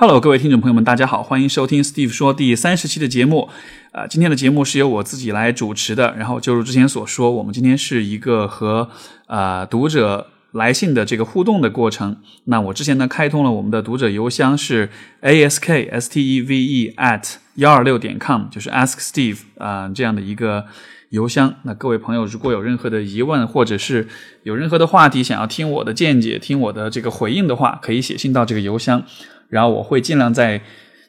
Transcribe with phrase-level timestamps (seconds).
[0.00, 3.48] Hello，各位听众朋友们，大家好，欢迎收听 Steve 说第三十期的节目。
[3.90, 6.14] 啊、今天的节目是由我自己来主持的。
[6.16, 8.88] 然后就如之前所说，我们今天是一个和
[9.26, 12.18] 啊、读者来信的这个互动的过程。
[12.44, 14.88] 那我之前呢开通了我们的读者邮箱是
[15.20, 20.64] ask s t e v e at 幺二六点 com，就是 ask Steve 啊、这样的一个
[21.10, 21.52] 邮箱。
[21.64, 24.06] 那各位朋友如果有任何的疑问，或者是
[24.44, 29.02] 有任何的话题想要听我的见解、听我的这个回应的话，可以写信到这个邮箱。
[29.48, 30.60] 然后我会尽量在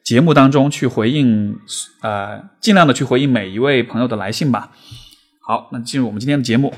[0.03, 1.55] 节目当中去回应，
[2.01, 4.71] 呃，尽量的去回应每一位朋友的来信吧。
[5.41, 6.73] 好，那进入我们今天的节目。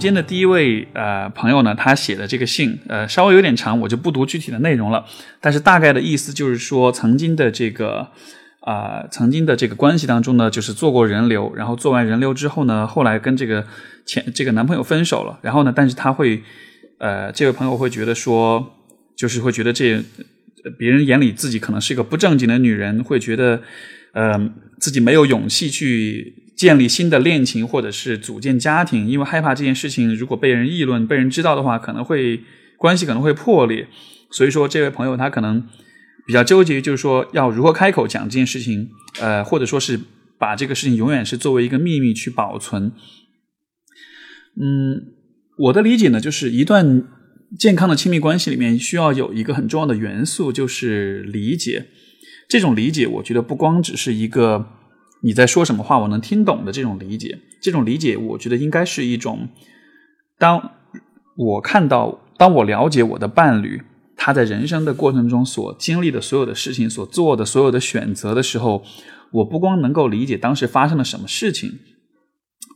[0.00, 5.04] 们今天的第一位呃朋友呢，他写的这个信呃稍微有点长，我就不读具体的内容了。
[5.42, 8.08] 但是大概的意思就是说，曾经的这个
[8.60, 13.66] 啊、曾经的这个关系当中呢，就是做过人流，然后做完人流之后呢，后来跟这个
[14.06, 15.38] 前这个男朋友分手了。
[15.42, 16.42] 然后呢，但是他会
[16.98, 18.74] 呃，这位朋友会觉得说，
[19.14, 20.02] 就是会觉得这
[20.78, 23.60] 别人眼里自己可能是一个不正经的女人，会觉得
[24.12, 32.42] 呃自己没有勇气去建立新的恋情或者是组建家庭，因为害怕这件事情如果被人议论、被人知道的话，可能会
[32.76, 33.88] 关系可能会破裂。
[34.30, 35.66] 所以说，这位朋友他可能
[36.26, 38.90] 比较纠结，就是说要如何开口讲这件事情，
[39.22, 39.98] 呃，或者说是
[40.38, 42.92] 把这个事情永远是作为一个秘密去保存。
[44.60, 45.14] 嗯，
[45.56, 47.04] 我的理解呢，就是一段
[47.58, 51.86] 健康的亲密关系里面需要有一个很重要的元素，就是理解。
[52.50, 54.66] 这种理解，我觉得不光只是一个
[55.22, 59.48] 你在说什么话我能听懂的这种理解，这种理解，我觉得应该是一种，
[60.38, 60.72] 当
[61.36, 63.82] 我看到，当我了解我的伴侣
[64.16, 68.82] 他在人生的过程中所经历的所有的事情，所做的所有的选择的时候，
[69.32, 71.78] 我不光能够理解当时发生了什么事情，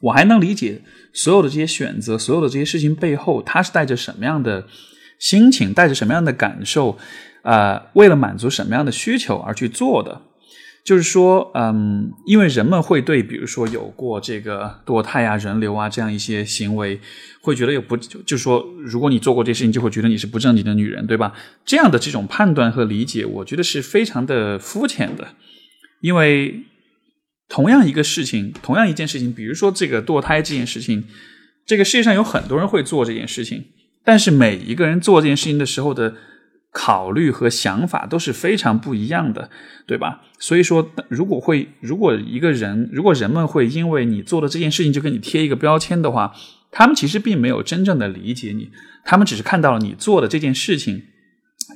[0.02, 4.66] 我还能理解所有的这些选择，所有的这些事情背后，他是带着什么样的
[5.18, 6.98] 心情，带着什么样的感受，
[7.42, 10.20] 呃，为了满足什么样的需求而去做的。
[10.84, 17.00] 就是说，嗯，因为人们会对，比如说有过这个堕胎啊、人流啊这样一些行为，
[17.40, 21.32] 会觉得有不，就是说，如果你做过这事情，就会觉得你是不正经的女人，对吧？
[21.64, 25.28] 这样的这种判断和理解，我觉得是非常的肤浅的，
[26.02, 26.64] 因为
[27.48, 31.04] 同样一个事情，同样一件事情，比如说这个堕胎这件事情，
[31.64, 33.64] 这个世界上有很多人会做这件事情，
[34.04, 36.14] 但是每一个人做这件事情的时候的
[36.74, 39.48] 考虑和想法都是非常不一样的，
[39.86, 40.22] 对吧？
[40.40, 46.34] 所以说，如果会，如果一个人，如果人们会因为你做的这件事情就给你贴一个标签的话，
[46.72, 48.72] 他们其实并没有真正的理解你，
[49.04, 51.04] 他们只是看到了你做的这件事情，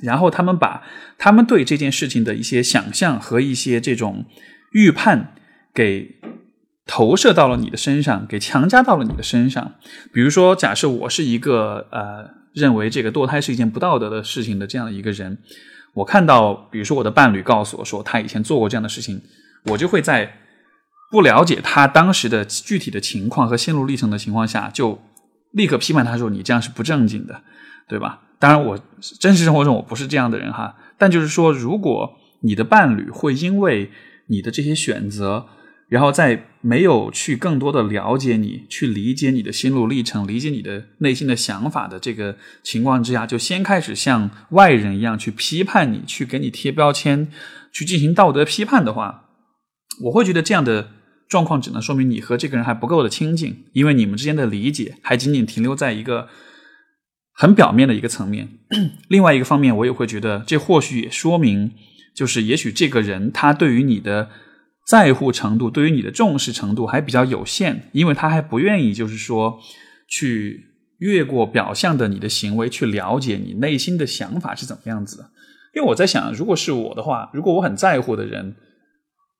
[0.03, 0.83] 然后他们把
[1.17, 4.25] 他们对这件事情的一些想象和一些这种
[4.73, 5.33] 预判
[5.73, 6.19] 给
[6.85, 9.75] 投射到了你的身上，给强加到了你的身上。
[10.11, 15.37] 比如说，假设我是一个呃认为这个堕胎是一件不道德的事情的这样的一个人，
[15.93, 19.21] 我看到，比如说我的伴侣告诉我说他以前做过这样的事情，
[19.65, 20.37] 我就会在
[21.11, 25.01] 不了解他当时的具体的情况和心路历程的情况下，就
[25.51, 27.41] 立刻批判他说你这样是不正经的，
[27.87, 28.21] 对吧？
[28.37, 28.79] 当然，我
[29.19, 33.91] 真实生活中我不是这样的人哈，但就是说，如果你的伴侣会因为
[34.27, 35.45] 你的这些选择，
[35.89, 47.31] 然后在没有去更多的了解你、去理解你的心路历程、理解你的内心的想法的这个情况之下，就先开始像外人一样去批判你、去给你贴标签、
[47.73, 49.29] 去进行道德批判的话，
[50.03, 50.91] 我会觉得这样的
[51.27, 56.27] 状况只能说明你和这个人还不够的亲近，因为你们之间的理解还仅仅停留在一个
[57.33, 58.47] 很表面的一个层面。
[59.09, 61.71] 另外一个方面，我也会觉得这或许也说明，
[62.13, 64.29] 就是也许这个人他对于你的。
[64.89, 69.59] 在乎程度对于你的重视程度还比较有限，因为他还不愿意，就是说
[70.07, 70.65] 去
[70.97, 75.29] 越过表象的你的行为，去了解你内心的想法是怎么样子的。
[75.75, 78.55] 因为我在想，如果是我的话，如果我很在乎的人，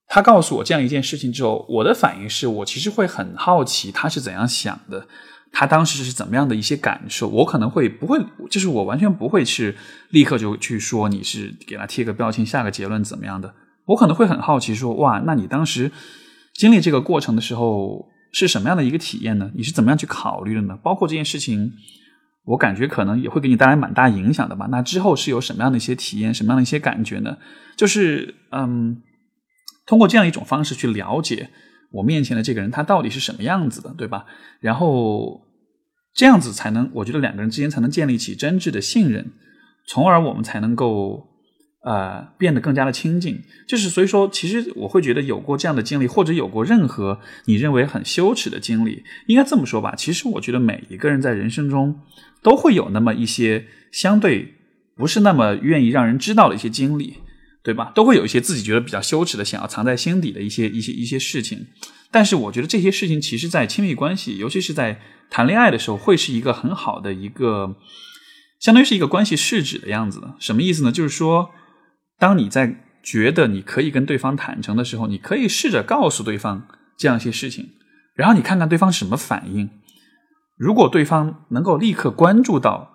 [0.07, 5.07] 他告诉我这样一件事情之后，我的反应是我其实会很好奇他是怎样想的，
[5.51, 7.27] 他当时是怎么样的一些感受。
[7.27, 9.75] 我可能会不会，就是我完全不会是
[10.11, 13.55] 立刻就去说你是给他贴个标签，下个结论怎么样的。
[13.89, 15.91] 我可能会很好奇，说哇，那你当时
[16.53, 19.49] 经历这个过程的时候是什么样的一个体验呢？
[19.55, 20.77] 你是怎么样去考虑的呢？
[20.83, 21.73] 包括这件事情，
[22.45, 24.67] 我感觉可能也会给你带来蛮大影响的吧。
[24.69, 27.37] 那之后是有什么样的一些体验，什么样的一些感觉呢？
[27.75, 29.01] 就是嗯，
[29.87, 31.49] 通过这样一种方式去了解
[31.91, 34.25] 我面前的这个人他到底是什么样子的，对吧？
[34.59, 35.41] 然后
[36.13, 39.31] 这样子才能，我觉得两个人之间才能建立起真挚的信任，
[39.87, 41.25] 从而我们才能够。
[41.83, 43.41] 呃变得更加的亲近。
[43.67, 49.95] 就是所以说，其实我会觉得有过这样的经历，或者有过任何你认为很羞耻的经历，应该这么说吧。
[49.95, 51.99] 其实我觉得每一个人在人生中
[52.41, 54.55] 都会有那么一些相对
[54.95, 57.15] 不是那么愿意让人知道的一些经历。
[57.61, 57.91] 对吧？
[57.93, 61.67] 都会有一些自己觉得比较羞耻的，想要藏在心底的一些一些一些事情。
[62.09, 67.75] 但是我觉得这些事情，其实，在亲密关系，尤其是在谈恋爱的时候，会是一个很好的一个，
[68.61, 70.35] 相当于是一个关系试纸的样子。
[70.39, 70.91] 什么意思呢？
[70.91, 71.49] 就是说，
[72.19, 76.67] 当你在觉得你可以跟对方坦诚的时候，你可以试着告诉对方
[76.97, 77.69] 这样一些事情，
[78.13, 79.69] 然后你看看对方什么反应。
[80.57, 82.91] 如果对方能够立刻关注到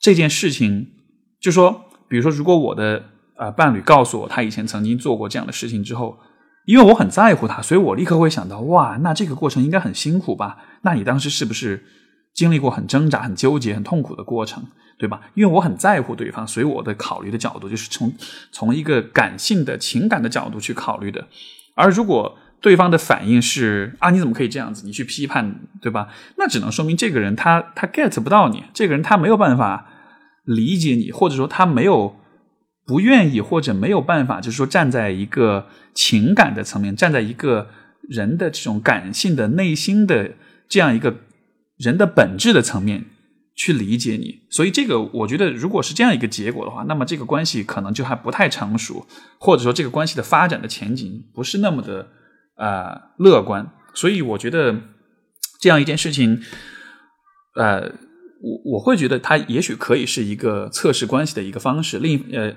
[0.00, 0.88] 这件事情，
[1.40, 3.04] 就说，比如说，如果我的。
[3.34, 6.16] 啊，伴侣告诉我他以前曾经做过这样的事情之后，
[6.64, 10.58] 因为我很在乎他，所以我立刻会想到，哇，那这个过程应该很辛苦吧？
[10.82, 11.82] 那你当时是不是
[12.34, 14.64] 经历过很挣扎、很纠结、很痛苦的过程，
[14.98, 15.20] 对吧？
[15.34, 18.12] 因为我很在乎对方，所以我的考虑的角度就是从
[18.50, 21.26] 从一个感性的情感的角度去考虑的。
[21.74, 24.86] 而如果对方的反应是啊，你怎么可以这样子？
[24.86, 26.08] 你去批判，对吧？
[26.36, 29.88] 那只能说明这个人他他 get 不到你，这个人他没有办法
[30.44, 32.16] 理解你，或者说他没有。
[32.84, 37.68] 不愿意或者没有办法，就是说站在一个情感的层面，站在一个
[38.08, 40.32] 人的这种感性的内心的
[40.68, 41.14] 这样一个
[41.82, 43.04] 人的本质的层面
[43.54, 49.06] 去理解你，所以这个我觉得，如果是这样一个结果的话，那么这个关系可能就还不太成熟，
[49.38, 52.08] 或者说这个关系的发展的前景不是那么的
[52.56, 53.70] 啊乐观。
[53.94, 54.80] 所以我觉得
[55.60, 56.40] 这样一件事情，
[57.56, 57.92] 呃。
[58.44, 62.00] 我我会觉得它也许可以是一个测试关系的一个方式。
[62.00, 62.50] 另呃，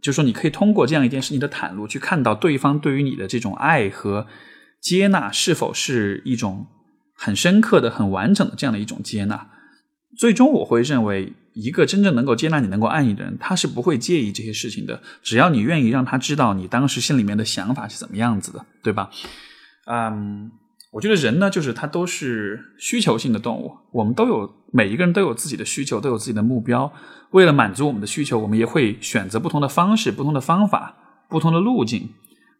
[0.00, 4.28] 就是说你可以通过这样一件事情的袒露，去看到对方对于你的这种爱和
[4.80, 6.68] 接纳是否是一种
[7.22, 9.48] 很深刻的、很完整的这样的一种接纳。
[10.18, 15.00] 最终我会认为，一个真正能够接纳你、能够爱你的人，他是不会介意这些事情的。
[15.22, 19.10] 只要你愿意让他知道你当时心里面的想法是怎么样子的，对吧？
[19.86, 20.50] 嗯。
[20.92, 23.72] 我觉得人呢，就是他都是需求性的动物。
[23.92, 26.92] 我们都有每一个人都有自己的需求，都有自己的目标。
[27.30, 30.94] 为了满足我们的需求，我们也会选择不同的方式、不同的方法、
[31.30, 32.10] 不同的路径。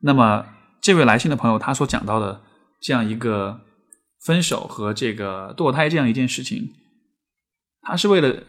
[0.00, 0.46] 那么，
[0.80, 2.40] 这位来信的朋友他所讲到的
[2.80, 3.60] 这样一个
[4.24, 6.70] 分手和这个堕胎这样一件事情，
[7.82, 8.42] 他是为了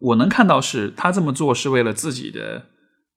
[0.00, 2.66] 我能看到是他这么做是为了自己的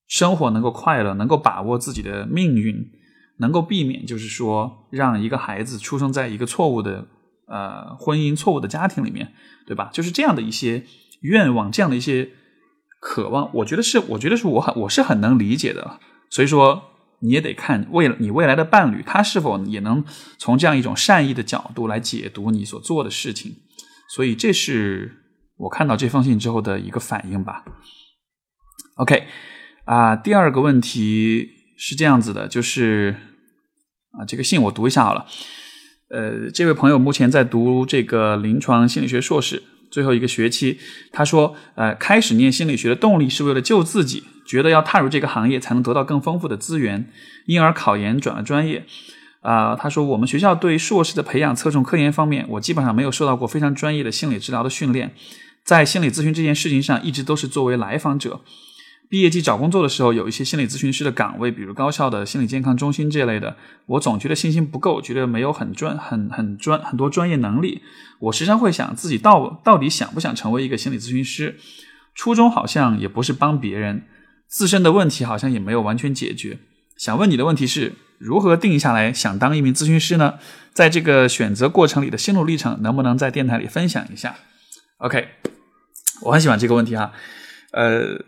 [0.08, 2.92] 生活能够快乐，能够把握自己的命运。
[3.38, 7.06] 能够避免，就是说，让一个孩子出生在一个错误的
[7.50, 9.34] 呃婚姻、错误的家庭里面，
[9.68, 9.90] 对吧？
[9.92, 10.86] 就是这样的一些
[11.20, 12.30] 愿望，这样的一些
[13.02, 16.00] 渴望，我觉得是，我觉得是我很我是很能理解的。
[16.30, 16.82] 所以说，
[17.20, 20.04] 你也得看未你未来的伴侣，他是否也能
[20.38, 23.56] 从这样一种善意的角度来解读你所做的事情。
[24.10, 25.24] 所以，这是
[25.58, 27.66] 我看到这封信之后的一个反应吧。
[28.96, 29.28] OK，
[29.86, 31.52] 啊，第二个问题。
[31.78, 33.18] 是这样子的，就是
[34.12, 35.26] 啊，这个信我读一下好了。
[36.10, 40.80] 呃，这位朋友目前在读这个临床心理学硕士最后一个学期。
[41.12, 47.10] 他说，呃，开始念心理学的动力是为了救自己，觉得要踏入这个行业才能得到更丰富的资源，
[47.48, 48.86] 因而考研转了专业。
[49.42, 55.14] 啊，他说我们学校对硕士的培养侧重科研方面，我基本上没有受到过非常专业的心理治疗的训练，
[55.64, 58.42] 在心理咨询这件事情上，一直都是作为来访者。
[59.08, 67.84] 毕业季找工作的时候，有一些心理咨询师的岗位，比如高校的心理健康中心这类的，我总觉得信心不够，觉得没有很专、很很专很多专业能力。
[68.18, 71.60] 我时常会想，自己到到底想不想成为一个心理咨询师？
[72.16, 74.08] 初衷好像也不是帮别人，
[74.48, 76.58] 自身的问题好像也没有完全解决。
[76.98, 80.36] 想问你的问题是如何定下来想当一名咨询师呢？
[80.74, 84.36] 在这个选择过程里的心路历程，能不能在电台里分享一下
[84.98, 85.28] ？OK，
[86.22, 87.12] 我很喜欢这个问题哈，
[87.72, 88.24] 呃。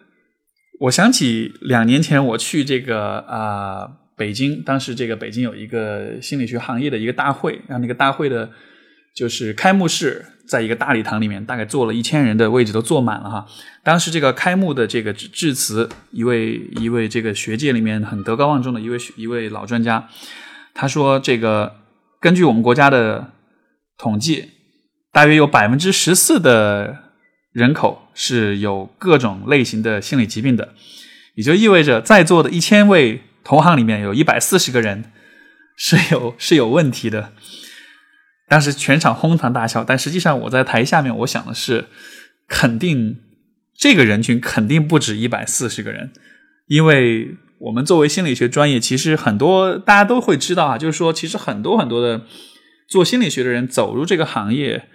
[0.80, 8.52] 我想起两年前我去这个啊北京，当时这个北京有一个心理学行业的一个大会，让那个大会的，
[9.18, 13.48] 就是开幕式，在一个大礼堂里面，大概坐了一千人的位置都坐满了哈。
[13.84, 20.08] 当时这个开幕的这个致辞，一位一位这个学界里面很德高望重的一位一位老专家，
[20.76, 21.78] 他说这个
[22.22, 23.32] 根据我们国家的
[23.98, 24.52] 统计，
[25.12, 27.08] 大约有百分之十四的。
[27.54, 30.76] 人口是有各种类型的心理疾病的，
[31.34, 35.06] 也就意味着在座的一千位同行里面有一百四十个人
[35.76, 37.32] 是有是有问题的。
[38.48, 41.86] 当时全场哄堂大笑，但实际上我在台下面，我想的是，
[42.48, 43.20] 肯定
[43.76, 46.12] 这个人群肯定不止一百四十个人，
[46.68, 52.26] 因为我们作为心理学专业，其实很多大家都会知道啊，就是说，其实很多很多的
[52.88, 54.90] 做心理学的人走入这个行业。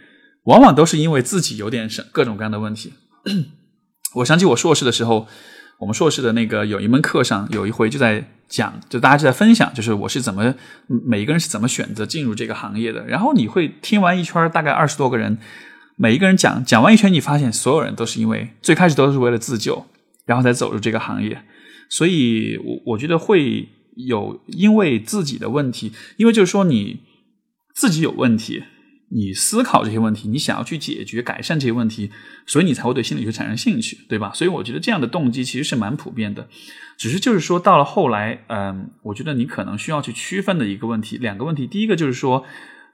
[0.47, 2.95] 往往都是因为自己有点什各种各样的问题。
[4.17, 5.29] 我想起我硕士的时候，
[5.83, 10.55] 我们硕士的那个有一门课上，有一回就在讲，就大家就在分享，就是我是怎么
[10.87, 13.05] 每一个人是怎么选择进入这个行业的。
[13.09, 15.39] 然后你会听完一圈，大概二十多个人，
[15.97, 19.85] 每一个人讲讲完一圈，你发现所有人都是因为最开始都是为了自救，
[20.25, 21.43] 然后才走入这个行业。
[21.91, 27.01] 所以，我我觉得会有因为自己的问题，因为就是说你
[27.75, 28.63] 自己有问题。
[29.15, 32.11] 你思考这些问题，你想要去解决、改善这些问题，
[32.47, 34.33] 所以你才会对心理学产生兴趣，对吧？
[34.33, 36.49] 所以我觉得这样的动机其实是蛮普遍的，
[36.97, 41.67] 只是就是说到了后来，嗯，我觉得你可能需要去区分的一个问题，两个问题。
[41.67, 42.45] 第一个就是说，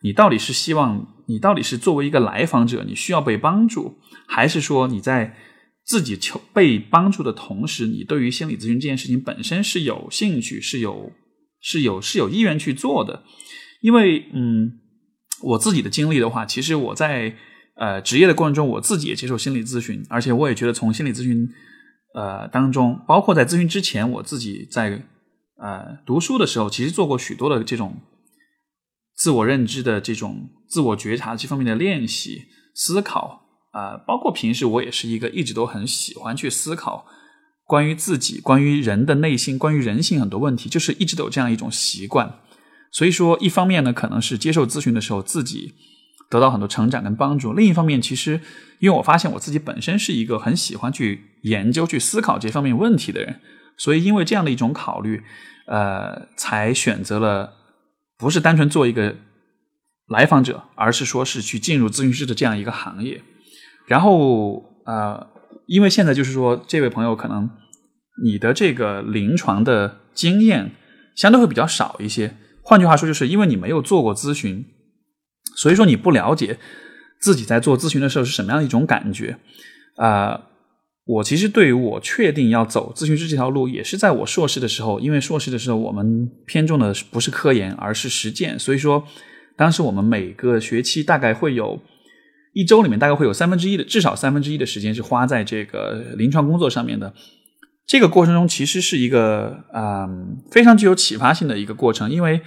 [0.03, 5.37] 你到底是希望，你到底是作为一个来访者，你需要被帮助，还是说你在
[5.85, 11.13] 自己求被帮助的同时，你对于心理咨询这件事情本身是有兴趣、是有、
[11.61, 13.23] 是有、是有意愿去做的？
[13.83, 14.81] 因为，嗯。
[15.43, 17.35] 我自己的经历的话，其实我在
[17.77, 21.49] 呃职业的过程中，我自己也接受心理咨询，而且我也觉得从心理咨询
[22.15, 25.05] 呃当中，包括在咨询之前，我自己在
[25.57, 27.97] 呃读书的时候，其实做过许多的这种
[29.17, 33.43] 自我认知的这种自我觉察这方面的练习思考
[33.73, 37.07] 啊，包括平时我也是一个一直都很喜欢去思考
[37.65, 42.41] 关于自己、关于人的内心、关于人性很多问题，就是一直都有这样一种习惯。
[42.91, 45.75] 所以说，一方面呢，可能是接受咨询的时候自己
[46.31, 48.41] 得到很多成长跟帮助；另一方面，其实
[48.81, 53.41] 因为我发现我自己本身是一个很喜欢去研究、去思考这方面问题的人，
[53.77, 55.23] 所以因为这样的一种考虑，
[55.67, 57.53] 呃，才选择了
[58.19, 59.17] 不是单纯做一个
[60.09, 63.23] 来访者，而是说是去进入咨询师的这样一个行业。
[63.87, 65.27] 然后，呃，
[65.67, 67.49] 因为现在就是说，这位朋友可能
[68.25, 70.73] 你的这个临床的经验
[71.15, 72.35] 相对会比较少一些。
[72.69, 74.63] 换句话说，就是因为你没有做过咨询，
[75.57, 76.59] 所以说你不了解
[77.19, 79.39] 自己在做咨询的时候是什么样的一种感觉。
[79.97, 80.43] 啊，
[81.07, 89.03] 我其实对于我确定要走咨询师这条路，也是在我硕士的时候，因为硕士的时候我们偏重的不是科研，而是实践，所以说
[89.57, 91.81] 当时我们每个学期大概会有
[92.53, 97.15] 一周里面大概会有三分之一的至少三分之一的时间是花在这个临床工作上面的。
[97.89, 102.43] 这个过程中其实是一个嗯非常具有启发性的一个过程，因为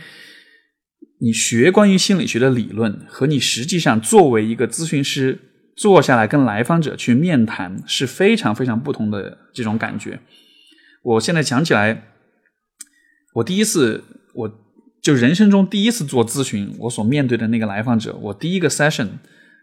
[1.20, 5.40] 你学关于心理学的理论和你实际上作为一个咨询师
[5.76, 10.20] 坐下来跟来访者去面谈是非常非常不同的这种感觉。
[11.02, 12.04] 我现在想起来，
[13.34, 14.04] 我第一次
[14.36, 14.52] 我
[15.02, 19.08] 就人生中第一次做咨询，我所面对的那个来访者，我第一个 session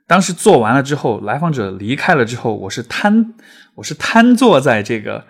[0.08, 3.34] 当时做完了之后，来访者离开了之后，我是瘫
[3.76, 5.24] 我是瘫坐在这个。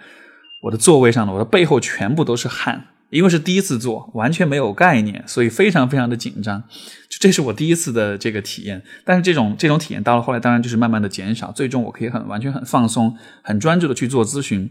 [0.62, 6.60] 我的座位上呢，我的背后全部都是汗，因为是第一次做，完全没有概念，所以非常非常的紧张。
[7.08, 14.68] 就这是我第一次的这个体验，但是这种这种体验到了后来，当然就是慢慢的减少，最终我可以很完全很放松、很专注的去做咨询。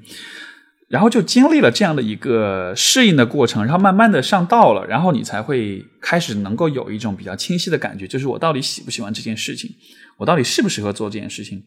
[0.90, 9.70] 然后就经历了这样的一个适应的过程，然后慢慢的上道了，然后你才会开始能够有一种比较清晰的感觉，就是我到底喜不喜欢这件事情，
[10.18, 11.64] 我到底适不适合做这件事情。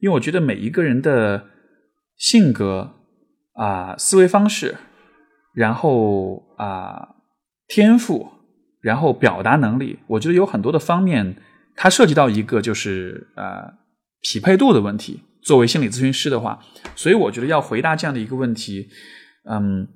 [0.00, 1.46] 因为我觉得每一个人的
[2.16, 2.99] 性格。
[3.60, 4.78] 啊，思维方式，
[5.52, 7.16] 然后啊，
[7.68, 8.30] 天赋，
[8.80, 11.36] 然后表达能力，我觉得有很多的方面，
[11.76, 13.74] 它涉及到一个就是呃
[14.22, 15.24] 匹配度的问题。
[15.42, 16.58] 作为心理咨询师的话，
[16.96, 18.88] 所以我觉得要回答这样的一个问题，
[19.44, 19.86] 嗯，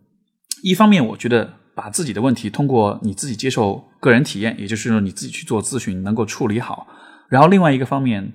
[0.62, 6.87] 一方面我觉得把自己的问题通过你自己接受个人体验，也就是说你自己去做咨询能够处理好，
[7.30, 8.35] 然后另外一个方面，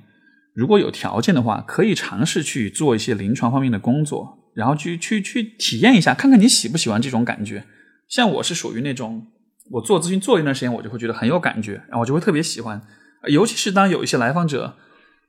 [0.56, 4.39] 如果有条件的话，可以尝试去做一些临床方面的工作。
[4.60, 7.64] 然后去去去体验一下，看看你喜不喜欢这种感觉。
[8.10, 9.26] 像我是属于那种，
[9.72, 12.82] 我做咨询做一段时间，我就会觉得很有感觉，然后我就会特别喜欢。
[13.30, 14.76] 尤其是当有一些来访者，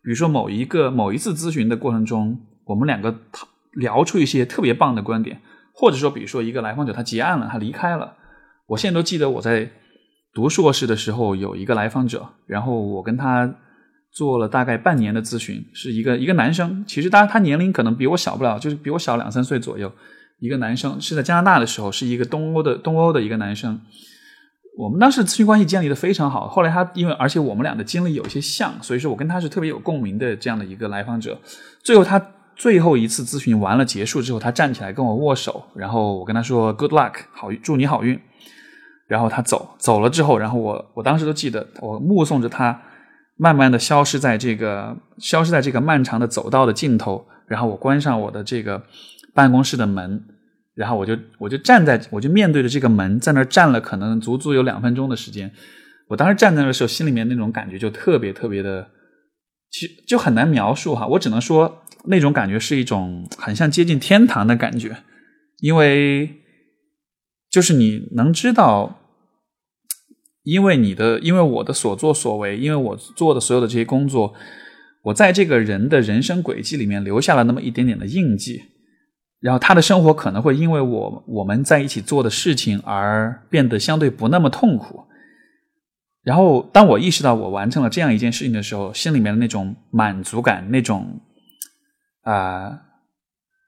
[0.03, 3.21] 比如说某一个某一次咨询的过程中，我们两个
[3.75, 5.41] 聊出一些特别棒的观点，
[5.73, 8.17] 或者说比如说一个来访者他结案了，他离开了，
[8.67, 9.71] 我现在都记得我在
[10.35, 13.55] 读硕士的时候有一个来访者，然后我跟他。
[14.13, 19.91] 做了大概半年的咨询，是一个一个男生，其实当然他年龄可能比我小不了，就是比我小两三岁左右。
[20.41, 23.79] 一个男生是在加拿大的时候，是一个东欧的东欧的一个男生。
[24.79, 26.49] 我们当时咨询关系建立的非常好。
[26.49, 31.39] 后来他因为而且我们俩的经历有些像，所以说我跟他是特别有共鸣的这样的一个来访者。
[31.85, 32.19] 最后他
[32.57, 38.19] 最后一次咨询完了结束之后，他站起来跟我握手，然后我跟他说 “Good luck，好祝你好运”。
[39.07, 42.81] 然后他走走了之后，然后我我当时都记得，我目送着他。
[43.43, 48.83] 慢慢的消失在这个消失在这个漫长的走道的尽头，然后我关上我的这个
[49.33, 50.23] 办公室的门，
[50.75, 55.51] 然后我就我就站在我就面对着这个门，在那儿站了可能足足有两分钟的时间。
[56.09, 58.91] 我当时站在那的时候，心里面那种感觉就特别特别的，
[59.71, 61.07] 其实就很难描述哈。
[61.07, 64.99] 我只能说，那种感觉是一种很像接近天堂的感觉，
[65.61, 66.43] 因为
[67.51, 68.99] 就是你能知道。
[70.43, 74.33] 因为你的，因为我的所作所为，因为我做的所有的这些工作，
[75.03, 78.63] 我在这个人的人生轨迹里面留下了那么一点点的印记，
[79.41, 85.05] 然后他的生活可能会因为我我们在一起做的事情而变得相对不那么痛苦。
[86.23, 91.21] 然后当我意识到我完成了这样一件事情的时候，心里面的那种满足感，那种
[92.23, 92.81] 啊，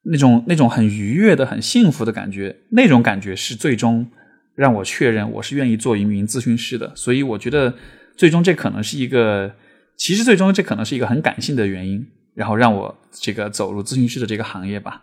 [0.04, 4.10] 那种那种很愉悦的、很幸福的感觉，那种感觉是最终。
[4.54, 7.74] 让我确认我是愿意做一名咨询师的，所以我觉得
[8.16, 9.54] 最终这可能是一个，
[9.96, 15.02] 其实最终这可能是一个很感性的原因，然后让我这个走入咨询师的这个行业吧。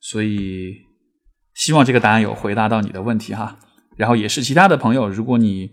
[0.00, 0.76] 所以
[1.54, 3.58] 希望这个答案有回答到你的问题哈。
[3.96, 5.70] 然后也是其他的朋友，如果你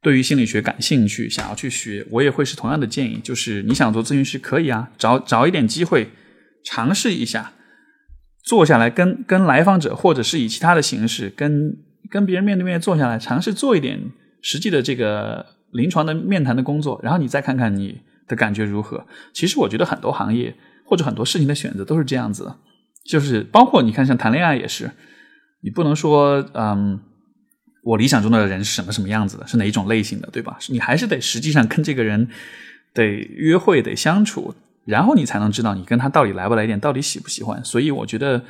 [0.00, 6.10] 对于心理学感兴趣，想要去学，我也会是同样的建议，就是你想做咨询师可以啊，找找一点机会
[6.64, 7.52] 尝试一下，
[8.44, 11.87] 坐下来跟跟来访者，或者是以其他的形式跟。
[12.10, 14.00] 跟别人面对面坐下来，尝试做一点
[14.40, 19.06] 实际的这个临床的面谈的工作，然后你再看看你的感觉如何。
[19.32, 22.54] 其实我觉得很多行业或者很多事情的选择都是这样子，
[23.04, 24.90] 就是包括你看像谈恋爱也是，
[25.60, 26.98] 你不能说嗯，
[27.84, 30.58] 我理想中的人是什么什么样子的，是哪一种类型的，对吧？
[30.68, 32.28] 你还是得实际上跟这个人
[32.94, 37.62] 得约会得相处，然后你才能知道你跟他到底来不来电，到底喜不喜欢。
[37.64, 38.42] 所以我觉得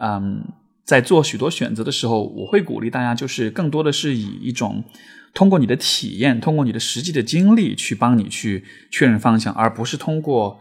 [0.00, 0.44] 嗯。
[0.86, 4.84] 在做许多选择的时候，我会鼓励大家，就是更多的是以一种
[5.34, 10.60] 通过你的体验，通过你的实际的经历去帮你去确认方向，而不是通过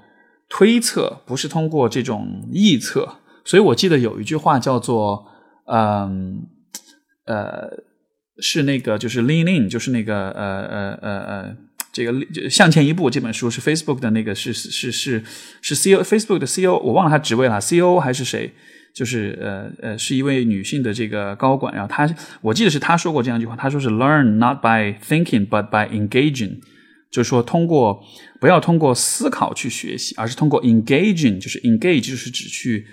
[0.49, 3.19] 推测，不是通过这种臆测。
[3.45, 5.27] 所以我记得有一句话叫做
[5.71, 6.47] “嗯
[7.25, 7.69] 呃”，
[8.41, 11.57] 是那个就是 “lean in”，就是那个呃呃呃呃，
[11.93, 15.23] 这个向前一步这本书是 Facebook 的那个是是是
[15.61, 18.55] 是 C O Facebook 的 C O，我忘了他职位了，C O 还是谁？
[18.95, 22.09] 就是呃呃，是一位女性的这个高管，然后她，
[22.39, 26.61] 我记得是她说过这样一句话，她说是 “learn not by thinking but by engaging”，
[27.11, 28.01] 就是说通过
[28.39, 32.87] 不要通过思考去学习，而是通过 engaging，就是 engage 就是指去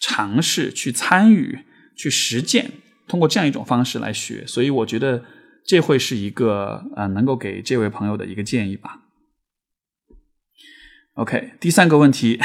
[0.00, 1.60] 尝试、去参与、
[1.96, 2.72] 去实践，
[3.06, 4.44] 通过这样一种方式来学。
[4.48, 5.24] 所以我觉得
[5.64, 9.02] 这会是一个呃能够给这位朋友的一个建议吧。
[11.14, 12.40] OK，第三个问题。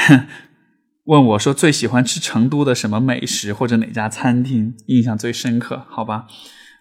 [1.04, 5.84] 问我说最喜欢吃成都的什么美食，或者哪家餐厅印象最深刻？
[5.88, 6.26] 好吧，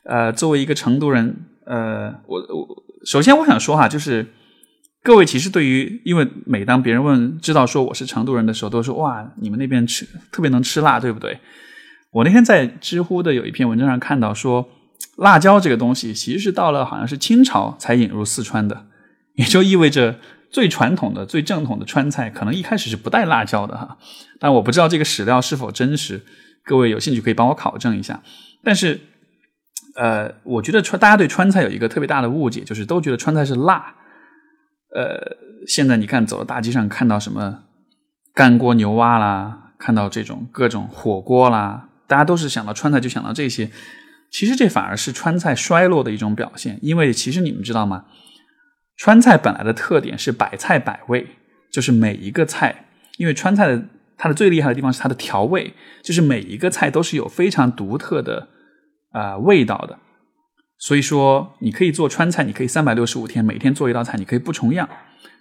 [0.03, 4.31] 呃，作为一个成都人，呃，我我首先我想说哈，就是
[5.01, 11.39] 各位其实对于，因为每当别人问知道说我是成都人的时候，都说哇，你们那边吃特别能吃辣，对不对？
[12.11, 14.69] 我那天在知乎的有一篇文章上看到说，
[15.17, 18.85] 辣椒这个东西其实是到了好像是清朝才引入四川的，
[19.33, 20.19] 也就意味着。
[20.51, 23.97] 最传统的、最正统的川菜，可能一开始是不带辣椒的哈，
[24.39, 26.21] 但我不知道这个史料是否真实，
[26.65, 28.21] 各位有兴趣可以帮我考证一下。
[28.63, 28.99] 但是，
[29.95, 33.95] 呃，我觉得川大家对川菜有一个特别大的误解，就是都觉得川菜是辣。
[34.93, 37.63] 呃，现在你看走到大街上看到什么
[38.33, 43.71] 干锅牛蛙啦，看到这种各种火锅啦，大家都是想到川菜就想到这些，
[44.29, 48.03] 其实这反而是川菜衰落的一种表现，因为其实你们知道吗？
[49.03, 51.25] 川菜本来的特点是百菜百味，
[51.71, 52.85] 就是每一个菜，
[53.17, 53.83] 因为川菜的
[54.15, 58.47] 它的最厉害的地方是它的调味，就是每一个菜都是有非常独特的
[59.09, 59.97] 啊味道的。
[60.77, 64.87] 所以说，你可以做川菜，你可以三百六十五天每天做一道菜，你可以不重样。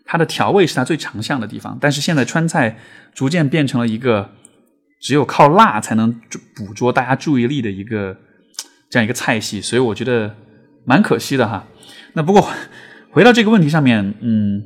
[0.07, 1.77] 它的调味是它最长项的地方。
[1.79, 2.79] 但是现在川菜
[3.13, 4.31] 逐渐变成了一个
[5.03, 6.19] 只有靠辣才能
[6.57, 8.17] 捕捉大家注意力的一个
[8.89, 10.35] 这样一个菜系，所以我觉得
[10.87, 11.67] 蛮可惜的哈。
[12.15, 12.49] 那不过。
[13.13, 14.63] 回到这个问题上面，嗯，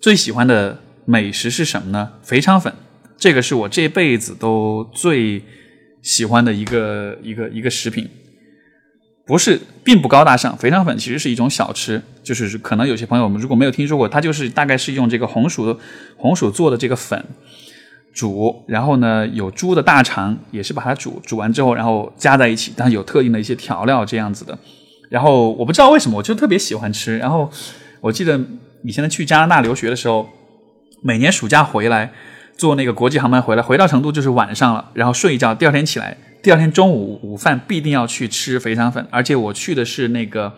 [0.00, 2.14] 最喜欢的美食是什么呢？
[2.22, 2.72] 肥肠粉，
[3.16, 5.42] 这个是我这辈子都最
[6.02, 8.08] 喜欢的一个一个一个食品，
[9.24, 10.56] 不是并不高大上。
[10.56, 15.78] 肥肠粉其实是一种小吃，就是可能有些朋友们如果没有听说过，它就是大概是用这个红薯
[16.16, 17.24] 红薯做的这个粉
[18.12, 24.58] 煮，然后呢有猪的大肠也是把它煮煮完之后，然后加在一起，但是有特定的一些调料这样子的。
[25.12, 27.18] 然后我不知道为什么，我就特别喜欢吃。
[27.18, 27.50] 然后
[28.00, 28.40] 我记得
[28.82, 30.26] 以前去加拿大留学的时候，
[31.02, 32.10] 每年暑假回来
[32.56, 40.50] 坐那个国际航班回来，回到成都就是晚上了，然后睡一觉，第二天起来，第二天中午午饭必定要去吃肥肠粉，而且我去的是那个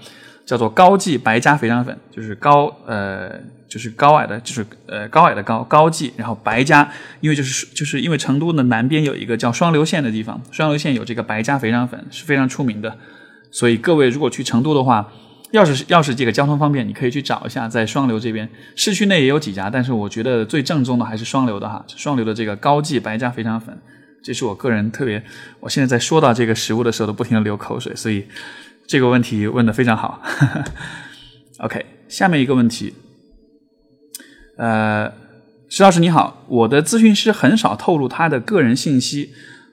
[0.46, 3.32] 叫做高记白家肥肠粉，就是高呃
[3.68, 6.88] 就是高矮的，就是呃高矮的高高记，然后白家，
[7.20, 12.96] 因为就是就是因为成都的南边有一个叫双流县的地方，双流县有这个白家肥肠粉是非常出名的。
[13.54, 15.08] 所以各位如果去成都的话，
[15.52, 23.78] 要是要是这个交通方便，你可以去找一下，在双流这边市区内也有几家，但是我觉得最正宗的还是双流的哈，双流的这个高记白家肥肠粉，
[24.24, 25.22] 这是我个人特别，
[25.60, 28.26] 我现在在说到这个食物的时候都不停的流口水，所以
[28.88, 30.20] 这个问题问的非常好。
[31.62, 32.92] OK，下面一个问题，
[34.58, 35.12] 呃，
[35.68, 39.30] 石老师你好，我的咨询师很少透露他的个人信息。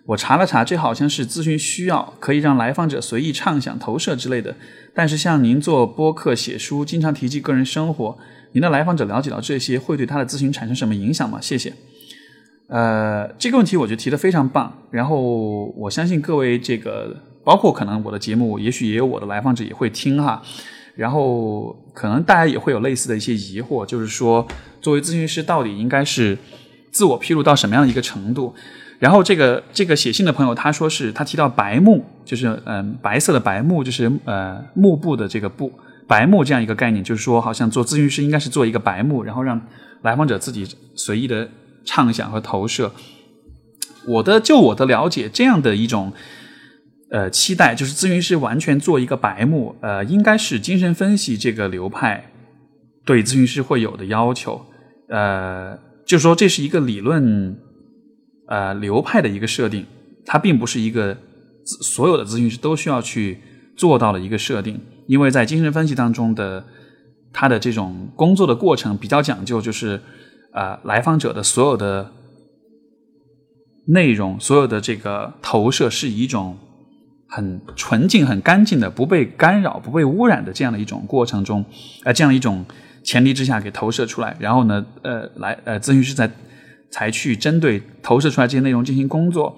[0.08, 4.56] 我查了查，这好像是咨询需要，可以让来访者随意畅想、投射之类的。
[4.94, 8.18] 但是像您做播客、写书，经常提及个人生活，
[8.54, 11.40] 您的来访者了解到这些，会对他的咨询产生什么影响吗？
[11.40, 11.74] 谢谢。
[12.68, 14.86] 呃，这个问题我觉得提的非常棒。
[14.90, 20.42] 然后我相信各位这个，包括可能我的节目，也许也有我的来访者也会听哈。
[20.96, 24.46] 然后可能大家也会有类似的一些疑惑，就是说，
[24.82, 26.38] 作为咨询师，到底应该是
[26.92, 28.54] 自我披露到什么样的一个程度？
[29.02, 35.72] 然后这个这个写信的朋友他说是他提到白幕，就是嗯白色的白幕，就是呃幕布的这个布
[36.08, 39.60] 白幕这样一个概念，就是说好像做咨询师应该是做一个白幕，然后让
[40.04, 41.50] 来访者自己随意的
[41.84, 42.92] 畅想和投射。
[44.08, 46.14] 我的就我的了解，这样的一种
[47.10, 52.32] 呃期待，就是咨询师完全做一个白幕，呃，应该是精神分析这个流派
[53.04, 54.64] 对咨询师会有的要求，
[55.10, 57.58] 呃，就说这是一个理论。
[58.52, 59.86] 呃，流派的一个设定，
[60.26, 61.16] 它并不是一个
[61.64, 63.40] 所有的咨询师都需要去
[63.78, 66.66] 做到的一个设定，因为在精神分析当中的
[67.32, 70.02] 他的这种工作的过程比较讲究，就是
[70.52, 72.12] 呃，来访者的所有的
[73.86, 76.58] 内容，所有的这个投射是一种
[77.30, 81.64] 很纯净、很干净的、不被干扰、不被污染的这样的一种过程中，
[82.04, 82.66] 呃，这样一种
[83.02, 86.30] 前提之下给投射出来，然后呢，呃，来呃，咨询师在。
[86.92, 89.58] 才去针对投射出来这些内容进行工作。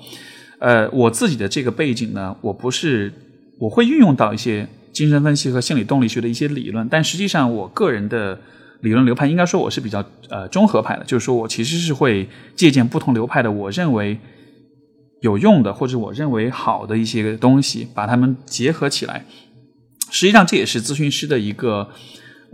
[0.59, 3.11] 呃，我自己的这个背景呢，我不是
[3.59, 8.39] 我会运用到一些精神分析和心理动力学的一些理论，但实际上我个人的
[8.81, 14.17] 理论流派应该说我是比较呃综合派的，就是说我其实是会借鉴不同流派的我认为
[15.21, 19.25] 有用的或者我认为好的一些东西，把它们结合起来。
[20.11, 21.89] 实际上这也是咨询师的一个。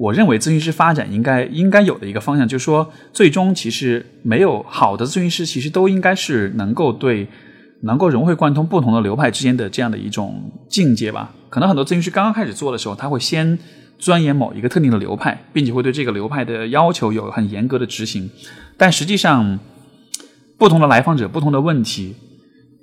[0.01, 7.27] 我认为咨询师发展应该应该有的一个方向，就是说，最终其实没有好的咨询师，其实都应该是能够对
[7.81, 11.35] 能够融会贯通不同的流派之间的这样的一种境界吧。
[11.49, 13.59] 可能很多咨询师刚刚开始做的时候，他会先
[13.97, 18.29] 钻研某一个特定的流派，并且会对这个流派的要求有很严格的执行。
[18.77, 19.59] 但实际上，
[20.57, 22.15] 不同的来访者、不同的问题，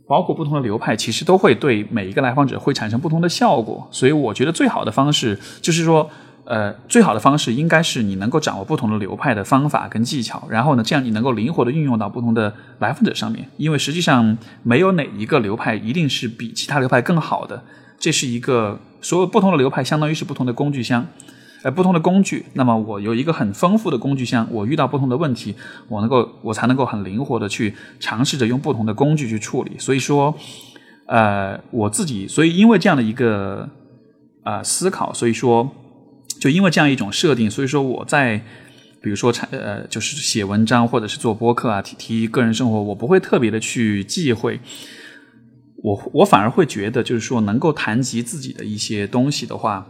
[0.07, 3.89] 包括不同的流派，其实都会对每一个来访者会产生不同的效果。
[3.91, 6.11] 所以，我觉得最好的方式就是说。
[6.47, 13.49] 呃，最好的方式应该是你能够掌握不同的流派的方法跟技巧，然后呢，这样你能够灵活的运用到不同的来访者上面。
[13.57, 17.65] 因为实际上没有哪一个流派一定是比其他流派更好的，
[17.99, 21.05] 这是一个所有不同的流派相当于是不同的工具箱，
[21.65, 22.47] 呃，不同的工具。
[22.53, 25.57] 那么我有一个很丰富的工具箱，我遇到不同的问题，
[25.89, 29.73] 我能够我才能够很灵活的去尝试着用不同的工具去处理。
[29.81, 30.33] 所以说，
[31.07, 33.69] 呃，我自己所以因为这样的一个
[34.45, 35.69] 呃思考，所以说。
[36.39, 38.37] 就因为这样一种设定，所以说我在
[39.03, 44.61] 比如说呃，就是写文章或者是做播客啊，提提个人生活，我不会特别的去忌讳。
[45.77, 49.87] 我我反而会觉得，就是说能够谈及自己的一些东西的话，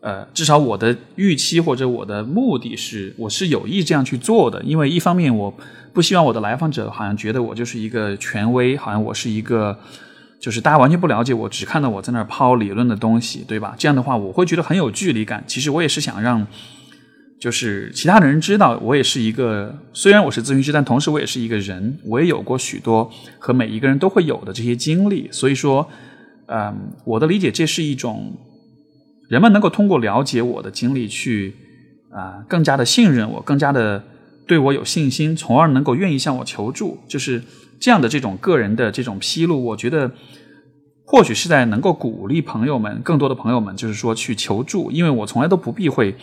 [0.00, 4.62] 呃，至少我的预期或者我的目的是，我是有意这样去做的。
[4.62, 5.54] 因为一方面，我
[5.92, 9.78] 不希望我的来访者好像觉得我就是一个权威，好像我是一个。
[10.44, 13.74] 就是大家完全不了解我，只看到我在那儿抛理论的东西，对吧？
[13.78, 15.42] 这样的话，我会觉得很有距离感。
[15.46, 16.46] 其实我也是想让，
[17.40, 25.30] 就是其他的人知道，我也是一个，虽然我是咨询师，但同时我也是一个人，我也有过许多和每一个人都会有的这些经历。
[25.32, 25.88] 所以说，
[26.48, 28.36] 嗯，我的理解，这是一种
[29.30, 31.54] 人们能够通过了解我的经历，去
[32.12, 34.04] 啊，更加的信任我，更加的
[34.46, 37.42] 对我有信心，从而能够愿意向我求助，就是。
[37.84, 40.10] 这样的这种个人的这种披露，我觉得
[41.04, 44.90] 或许是在能够鼓励朋友们，更多的朋友们，就是说去求助。
[44.90, 46.16] 因为我从来都不避讳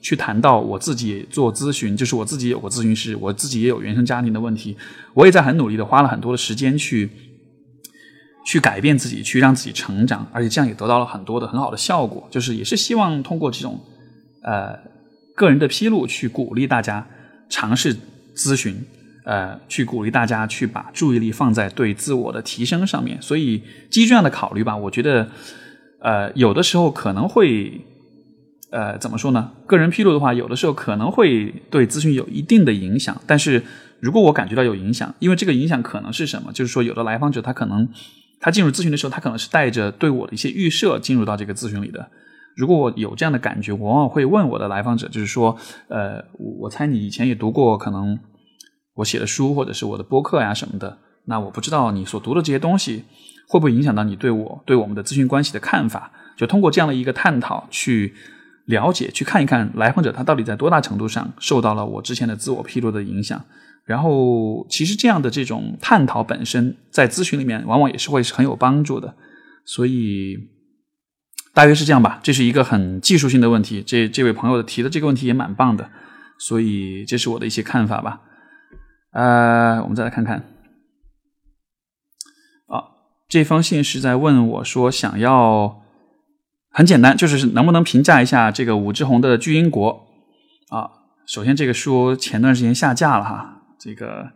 [0.00, 4.76] 去谈到我自己做咨询，就是我自己有个咨询师，我自己也有原生家庭的问题，
[5.12, 7.10] 我也在很努力的花了很多的时间去
[8.46, 12.28] 去改变自己，去让自己成长，而且这样也得到了很多的很好的效果。
[12.30, 13.80] 就是也是希望通过这种
[14.44, 14.78] 呃
[15.34, 17.04] 个人的披露，去鼓励大家
[17.48, 17.96] 尝试
[18.36, 18.76] 咨询。
[19.28, 23.20] 呃，去鼓励大家去把注意力放在对自我的提升上面。
[23.20, 25.28] 所以基于这样的考虑吧，我觉得，
[26.00, 27.78] 呃，有的时候可能会，
[28.70, 29.52] 呃，怎么说呢？
[29.66, 33.20] 个人披露的话，有的时候可能会对咨询有一定的影响。
[33.26, 33.62] 但是
[34.00, 36.50] 如果我感觉到有影响，因为这个影响可能是什么？
[36.54, 37.86] 就是说，有的来访者他可能
[38.40, 42.08] 他进入咨询的时候，他可能是带着对我的一些预设进入到这个咨询里的。
[42.56, 45.54] 如果我有这样的感觉，我往往会问我的来访者，就是说，
[45.88, 48.18] 呃，我猜你以前也读过可能
[48.98, 53.04] 我写的书或者是我的播客呀什么的，那我不知道你所读的这些东西
[53.48, 56.10] 会不会影响到你对我对我们的咨询关系的看法？
[56.36, 58.14] 就通过这样的一个探讨去
[58.66, 63.44] 了解，去看一看来访者他到底在多大程度上受到了我之前的自我披露的影响。
[63.84, 69.14] 然后，其实这样的这种探讨本身在咨询里面往往也是会是很有帮助的，
[69.64, 70.36] 所以。
[71.54, 73.82] 大约是这样吧，这是一个很技术性的问题。
[73.84, 75.90] 这这位朋友提的这个问题也蛮棒的，
[76.38, 78.20] 所以这是我的一些看法吧。
[79.18, 80.36] 呃，我们再来看看。
[82.68, 82.84] 啊，
[83.28, 85.82] 这封信是在问我说，想要
[86.70, 90.06] 很简单，就是能不能评价一下这个武志红的《巨婴国》
[90.76, 90.90] 啊？
[91.26, 93.62] 首先，这个书前段时间下架了哈。
[93.80, 94.30] 这个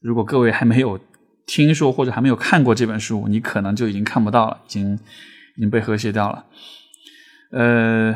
[0.00, 0.98] 如果各位还没有
[1.46, 4.98] 听说或者还没有看过这本书，你可能就已经看不到了，已经。
[5.56, 6.46] 已经被和谐掉了。
[7.52, 8.12] 呃，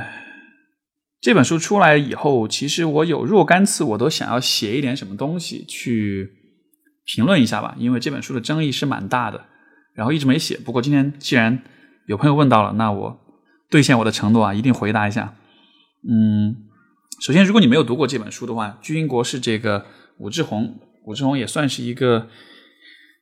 [1.21, 6.31] 这本书出来以后，其实我有若干次我都想要写一点什么东西去
[7.05, 9.47] 评论一下吧，因为这本书的争议是蛮大的，
[9.95, 10.57] 然后一直没写。
[10.57, 11.63] 不过今天既然
[12.07, 13.19] 有朋友问到了，那我
[13.69, 15.35] 兑现我的承诺啊，一定回答一下。
[16.09, 16.55] 嗯，
[17.21, 19.85] 首先，如果你没有读过这本书的话，《巨婴国》是这个
[20.19, 22.29] 武志红，武志红也算是一个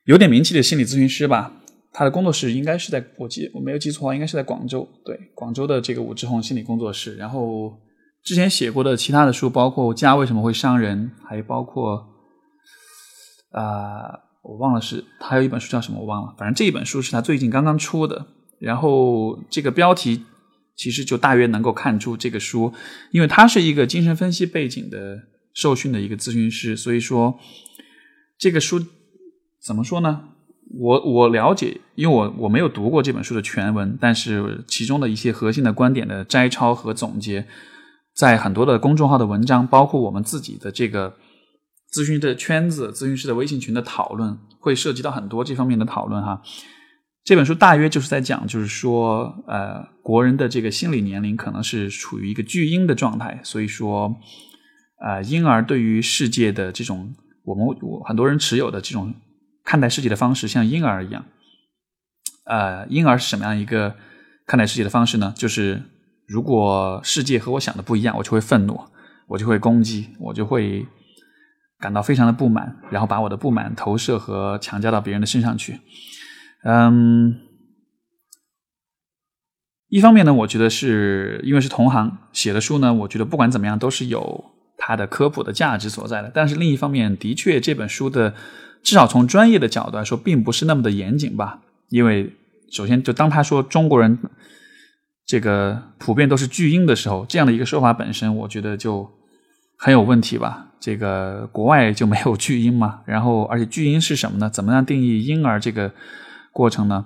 [0.05, 1.53] 有点名气的心理咨询师吧。
[1.91, 4.87] 他的工作室应该是在我记我没有记错的话，应该是在广州。
[5.03, 7.15] 对，广州的这个武志红心理工作室。
[7.15, 7.75] 然后
[8.27, 12.05] 之前写过的其他的书，包括《家为什么会伤人》，还包括
[13.51, 16.35] 啊，我忘了是他有一本书叫什么，我忘了。
[16.37, 18.27] 反正这一本书是他最近刚刚出的。
[18.59, 20.25] 然后这个标题
[20.75, 22.73] 其实就大约能够看出这个书，
[23.11, 25.17] 因为他是一个精神分析背景的
[25.53, 27.39] 受训的一个咨询师，所以说
[28.37, 28.85] 这个书
[29.65, 30.23] 怎么说呢？
[30.77, 37.47] 我我了解，因为我我没有读过这本书的全文，但是其中的一些核心的观点的摘抄和总结，
[38.17, 41.15] 在很多的公众号的文章，包括我们自己的这个
[41.93, 46.41] 咨询的圈子、咨询师的微信群的讨论，会涉及到很多这方面的讨论哈。
[47.23, 54.15] 这本书大约就是在讲，就是说，呃，国人的这个心理年龄可能是处于一个巨婴的状态，所以说，
[55.05, 59.13] 呃，婴儿对于世界的这种，我们我很多人持有的这种。
[59.69, 61.25] 看待世界的方式像婴儿一样，
[62.45, 63.97] 呃，婴儿是什么样一个
[64.45, 65.33] 看待世界的方式呢？
[65.35, 65.83] 就是
[66.27, 68.79] 如果世界和我想的不一样，我就会愤怒，
[69.27, 70.85] 我就会攻击，我就会
[71.79, 75.79] 感到非常的不满，然后把我的不满投射和强加到别人的身上去。
[76.63, 77.39] 嗯，
[79.87, 86.29] 一方面呢，我觉得是因为是同行写的书呢，我觉得不管怎么样都是有它的科普的价值所在的。
[86.33, 88.33] 但是另一方面，的确这本书的。
[88.83, 91.59] 至少从专业的角度来说，并不是那么的严谨吧？
[91.89, 92.31] 因为
[92.71, 94.17] 首先，就当他说中国人
[95.27, 99.07] 这个普遍都是巨婴的时候，这样的一个说法本身，我觉得就
[99.77, 100.67] 很有问题吧？
[100.79, 103.01] 这个国外就没有巨婴嘛？
[103.05, 104.49] 然后，而且巨婴是什么呢？
[104.49, 105.91] 怎么样定义婴儿这个
[106.53, 107.05] 过程呢？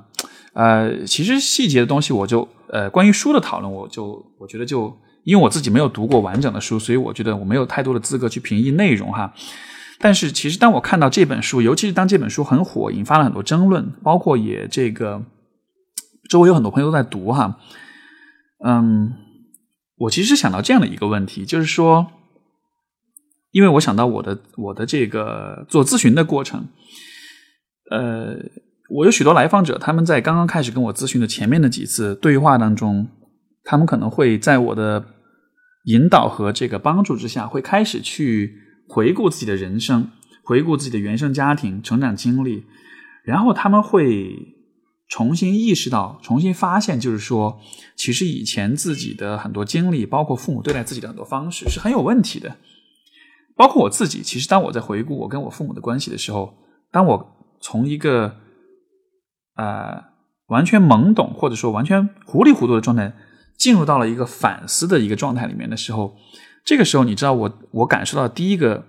[0.53, 9.33] 呃，其实细节的东西，我就呃，关于书的讨论，我就我觉得就因为我自己没有读过完整的书，所以我觉得我没有太多的资格去评议内容哈。
[9.99, 15.23] 但是，其实当我看到这本书，尤其是当这本书很火，引发了很多争论，包括也这个
[16.29, 17.57] 周围有很多朋友都在读哈，
[18.63, 19.13] 嗯，
[19.97, 22.07] 我其实想到这样的一个问题，就是说，
[23.51, 26.67] 因为我想到我的我的这个做咨询的过程，
[27.89, 28.35] 呃，
[28.89, 33.07] 我有许多来访者，他们在刚刚开始跟我咨询的前面的几次对话当中，
[33.63, 35.05] 他们可能会在我的
[35.85, 38.59] 引导和这个帮助之下，会开始去。
[38.93, 40.11] 回顾自己的人生，
[40.43, 42.65] 回顾自己的原生家庭、成长经历，
[43.23, 44.35] 然后他们会
[45.11, 47.59] 重新意识到、重新发现，就是说，
[47.97, 52.55] 其实以前自己的很多经历，包括父母对待自己的很多方式，是很有问题的。
[53.57, 56.53] 包括我自己，其实当我在回顾我跟我父母的关系的时候，
[56.91, 58.37] 当我从一个
[59.57, 60.01] 呃
[60.47, 63.13] 完全懵懂或者说完全糊里糊涂的状态，
[63.57, 66.15] 进入到了一个反思的一个状态里面的时候。
[66.63, 68.85] 这个时候，你知道我我感受到第一个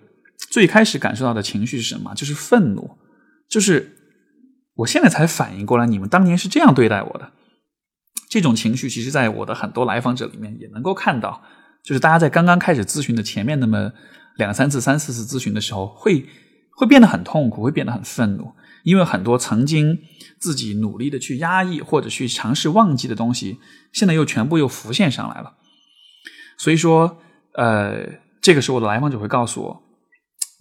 [0.50, 2.14] 最开始感受到的情绪是什么？
[2.14, 2.96] 就是愤怒，
[3.48, 3.96] 就是
[4.74, 7.32] 我现在才反应过来，你们当年是这样对待我的。
[8.28, 11.42] 这种情绪，其实在我的很多来访者里面也能够看到，
[11.82, 13.92] 就是大家在刚刚开始咨询的前面那么
[14.36, 16.26] 两三次、三四次咨询的时候，会
[16.76, 18.52] 会变得很痛苦，会变得很愤怒，
[18.84, 19.98] 因为很多曾经
[20.38, 23.58] 自己努力的去压抑或者去尝试忘记的东西，
[23.92, 25.54] 现在又全部又浮现上来了。
[26.58, 27.18] 所以说。
[27.54, 28.08] 呃，
[28.40, 29.82] 这个时候我的来访者会告诉我，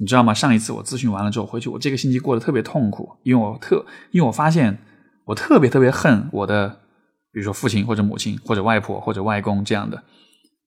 [0.01, 0.33] 你知道吗？
[0.33, 4.75] 上一次我咨询完了之后回去，我这个星期过得特别痛苦，因为我特，因为我发现
[5.25, 6.67] 我特别特别恨我的
[7.31, 10.03] 比如说父亲或者母亲或者外婆或者外公这样的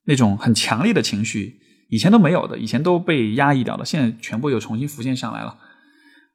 [0.06, 5.58] 那种很强烈的情绪，以前都没有的，以前都被压抑掉了，现在全部又重新浮现上来了。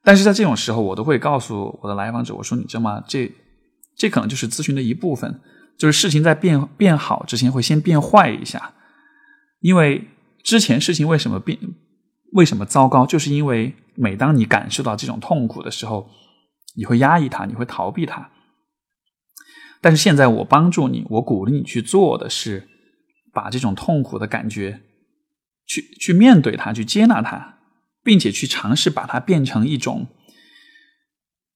[0.04, 3.02] 但是在这种时候，我都会告诉我的来访者，我说：“你知道吗？
[3.08, 3.32] 这
[3.96, 5.40] 这可能就是咨询的一部分，
[5.78, 8.74] 就是事情在变变好之前会先变坏一下，
[9.60, 10.08] 因为
[10.42, 11.58] 之前事情为什么变
[12.32, 16.10] 为什么糟糕，就是因为每当你感受到这种痛苦的时候，
[16.76, 18.30] 你会压抑它，你会逃避它。
[19.80, 22.68] 但是现在我帮助你，我鼓励你去做的是，
[23.32, 24.82] 把这种痛苦的感觉
[25.66, 27.56] 去去面对它，去接纳它。”
[28.02, 30.06] 并且去尝试把它变成一种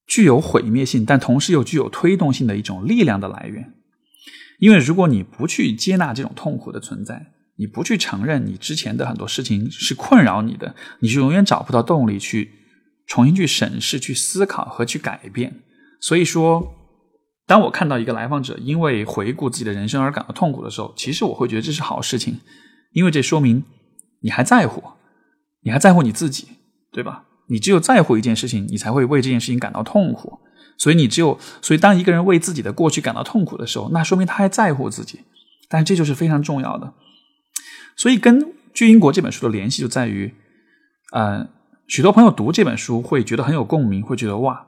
[0.07, 3.73] 具有毁灭性，但同时又具有推动性的一种力量的来源。
[4.59, 12.51] 因为如果你不去接纳这种痛苦的存在，你不去承认你之前的很多事情是困扰你的，你就永远找不到动力去
[13.07, 15.63] 重新去审视、去思考和去改变。
[16.01, 16.75] 所以说，
[17.47, 22.41] 当我看到一个来访者因为回顾自己的人生而感到痛苦的时候，其实我会觉得这是好事情，
[22.93, 23.65] 因为这说明
[24.21, 24.83] 你还在乎。
[25.67, 26.49] 你还在乎你自己，
[26.93, 27.25] 对吧？
[27.49, 30.41] 你只有在乎一件事情，你才会为这件事情感到痛苦。
[30.77, 35.21] 所以你只有，所以当一个人为自己的过去感到痛苦的时候，那说明他还在乎自己。
[35.71, 36.93] 但这就是非常重要的。
[37.97, 38.41] 所以跟
[38.73, 40.35] 《巨英国》这本书的联系就在于，
[41.13, 41.49] 呃，
[41.87, 44.67] 许多朋友读这本书会觉得很有共鸣，会觉得哇，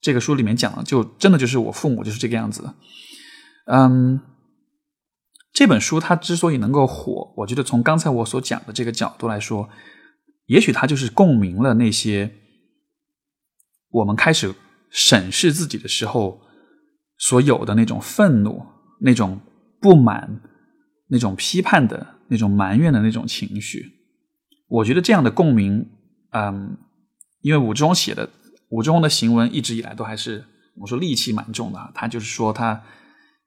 [0.00, 2.74] 这个书里面讲的就真的就是我父母就是这个样子。
[3.66, 4.20] 嗯。
[5.52, 9.68] 这本书它之所以能够火，我觉得从刚才我所讲的这个角度来说。
[10.46, 12.32] 也许它就是共鸣了那些
[13.90, 14.54] 我们开始
[14.88, 16.40] 审视自己的时候
[17.18, 18.64] 所有的那种愤怒、
[19.02, 19.40] 那种
[19.78, 20.40] 不满、
[21.08, 23.92] 那种批判的那种埋怨的那种情绪。
[24.68, 25.88] 我觉得这样的共鸣，
[26.32, 26.76] 嗯，
[27.40, 28.28] 因为武志红写的
[28.70, 30.44] 武志红的行文一直以来都还是
[30.76, 32.82] 我说戾气蛮重的，他就是说他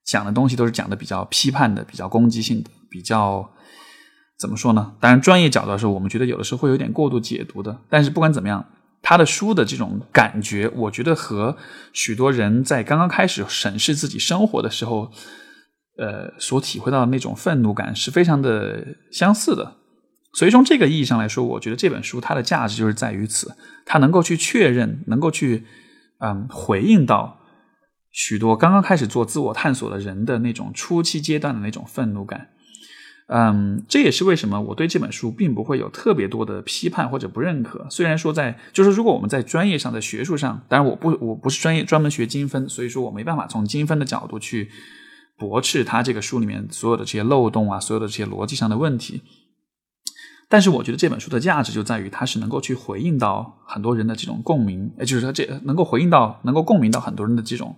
[0.03, 3.51] 讲的东西都是讲的比较批判的、比较攻击性的、比较。
[4.39, 4.95] 怎么说呢？
[4.99, 7.79] 当然，专业角度来说，我们觉得有的时候会有点过度解读的。
[7.91, 8.65] 但是不管怎么样，
[9.03, 11.55] 他的书的这种感觉，我觉得和
[11.93, 15.11] 许多人在刚刚开始审视自己生活的时候，
[15.97, 19.77] 呃，所体会到的那种愤怒感是非常的相似的。
[20.33, 23.53] 所以从这个意义上来说，我觉得这本书它的价值就是在于此，
[23.85, 25.65] 它能够去确认，能够去
[26.19, 27.37] 嗯回应到
[28.11, 32.47] 许多刚刚开始做自我探索的人的那种初期阶段的那种愤怒感。
[33.27, 37.87] 嗯，这也是为什么我对这本书并不会有特别多的批判或者不认可。
[37.89, 44.69] 虽然说在，就是如果我们在专业上在学术上，当然我不我不是专业专门学精分，所以说我没办法从精分的角度去
[45.41, 49.23] 驳斥他这个书里面所有的这些漏洞啊，所有的这些逻辑上的问题。
[50.47, 57.75] 但是我觉得这本书的价值就在于它是能够去回应到很多人的这种共鸣，也就是说这能够回应到能够共鸣到很多人的这种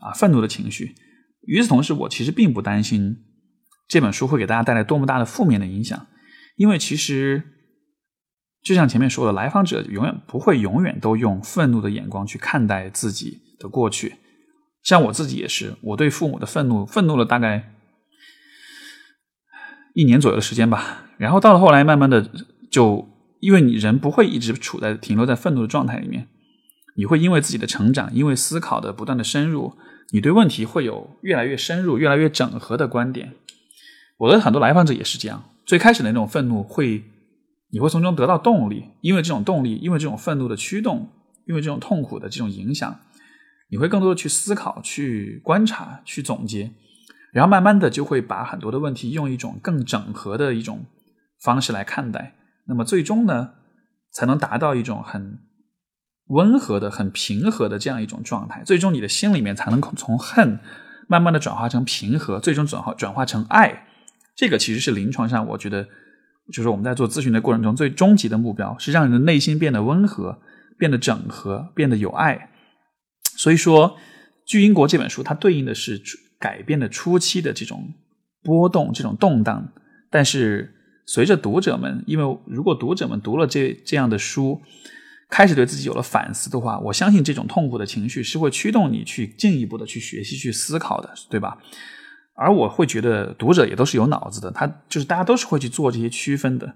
[0.00, 0.94] 啊愤怒的情绪。
[1.46, 3.16] 与此同时，我其实并不担心。
[3.88, 6.06] 这本书会给大家带来多么大的负面的影响？
[6.56, 7.42] 因为其实，
[8.62, 14.16] 就像前面说的，来访者永远不会永远都用愤怒的眼光去看待自己的过去。
[14.84, 17.72] 像我自己也是，我对父母的愤怒，愤怒了大概
[19.94, 21.06] 一年左右的时间吧。
[21.16, 22.30] 然后到了后来，慢慢的
[22.70, 23.08] 就，
[23.40, 26.28] 因为你人不会一直处在停留在愤怒的状态里面，
[26.96, 29.72] 你会因为自己的成长，因为思考的不断的深入，
[30.12, 33.32] 你对问题会有越来越深入、越来越整合的观点。
[34.18, 37.02] 我的很多来访者也是这样，最开始的那种愤怒会，
[37.70, 41.10] 你会从中得到动力，因为这种动力，因为这种愤怒的驱动，
[41.46, 43.00] 因为这种痛苦的这种影响，
[43.68, 46.72] 你会更多的去思考、去观察、去总结，
[47.32, 50.84] 然后慢慢的就会把很多的问题用一种更整合的一种
[51.42, 52.34] 方式来看待，
[52.66, 53.54] 那么最终呢，
[54.12, 55.40] 才能达到一种很
[56.28, 60.58] 温和的、很平和的这样一种状态，最终你的心里面才能从恨
[61.08, 63.86] 慢慢的转化成平和，最终转化转化成爱。
[64.36, 65.86] 这个其实是临床上，我觉得
[66.52, 70.38] 就是我们在做咨询的过程中最终极的目标，是让人的内心变得温和、
[70.78, 72.50] 变得整合、变得有爱。
[73.36, 73.90] 所以说，
[74.44, 76.00] 《巨英国》这本书它对应的是
[76.38, 77.92] 改变的初期的这种
[78.42, 79.72] 波动、这种动荡。
[80.10, 80.74] 但是
[81.06, 84.60] 随着读者们，因为如果读者们读了这这样的书，
[85.28, 91.58] 开始对自己有了反思的话，我相信这种痛苦的情绪是会驱动你去进一步的去学习、去思考的，对吧？
[92.36, 96.74] 而我会觉得读者也都是有脑子的，他就是大家都是会去做这些区分的。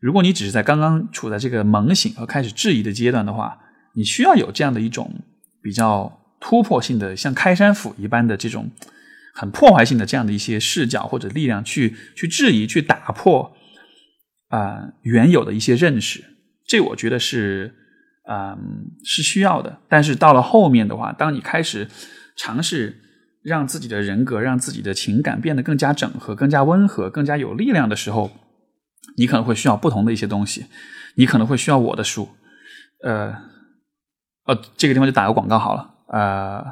[0.00, 3.58] 如果你只是在刚刚处在这个猛醒和开始质疑的阶段的话，
[3.94, 5.12] 你需要有这样的一种
[5.66, 8.70] 比较突破性的，像开山斧一般的这种
[9.34, 13.52] 很破坏性的这样的一些视角或者力量去去质疑、去打破
[14.48, 16.22] 啊原有的一些认识。
[16.68, 17.74] 这我觉得是
[18.30, 19.80] 嗯是需要的。
[19.88, 21.88] 但是到了后面的话，当你开始
[22.36, 23.02] 尝试。
[23.46, 28.28] 让自己的人格、让自己的情感变得更加整合、更加温和、更加有力量的时候，
[29.16, 30.66] 你可能会需要不同的一些东西。
[31.14, 32.28] 你可能会需要我的书，
[33.04, 33.32] 呃，
[34.46, 36.64] 呃，这个地方就打个广告好了，呃，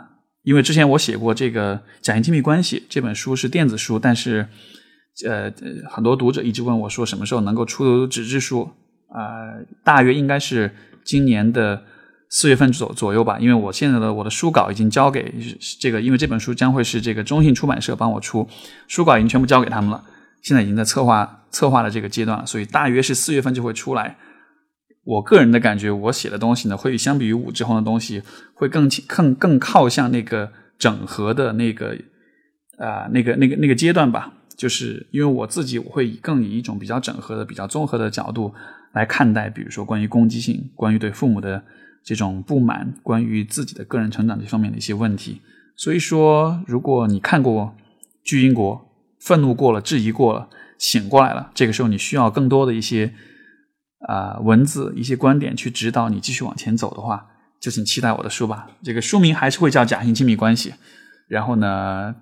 [0.42, 4.48] 因为之前我写过这个《假性亲密关系》这本书是电子书，但是
[5.28, 5.52] 呃，
[5.90, 8.70] 很多读者一直问我说什么时候能够出纸质书
[9.08, 9.54] 啊？
[9.84, 11.84] 大约应该是今年的。
[12.30, 15.32] 四月份左左右吧，因为我现在的我的书稿已经交给
[15.78, 18.48] 这个，因为这本书将会是这个中信出版社帮我出，
[18.88, 20.02] 书稿已经全部交给他们了，
[20.42, 24.16] 现在已经在策划策划的这个阶段了，所以大约是四月份就会出来。
[25.04, 28.22] 我个人的感觉，我写的东西呢，会相比于武志红的东西，
[28.54, 31.96] 会更更更靠向那个整合的那个
[32.78, 38.52] 啊那个那个那个阶段吧，就是因为我自己我会更以一种比较整合的、比较综合的角度
[38.92, 41.62] 来看待，比如说关于攻击性，关于对父母的。
[42.06, 45.40] 这种不满，关于自己的个人成长这方面的一些问题，
[45.74, 47.74] 所以说，如果你看过
[48.22, 48.76] 《巨婴国》，
[49.18, 53.14] 愤怒过了，质疑过了，醒过来了，这个时候你需要更多的一些
[54.08, 57.26] 啊文字、一些观点去指导你继续往前走的话，
[57.60, 58.68] 就请期待我的书吧。
[58.82, 60.70] 这个书名还是会叫《假性亲密关系》，
[61.28, 62.14] 然后呢，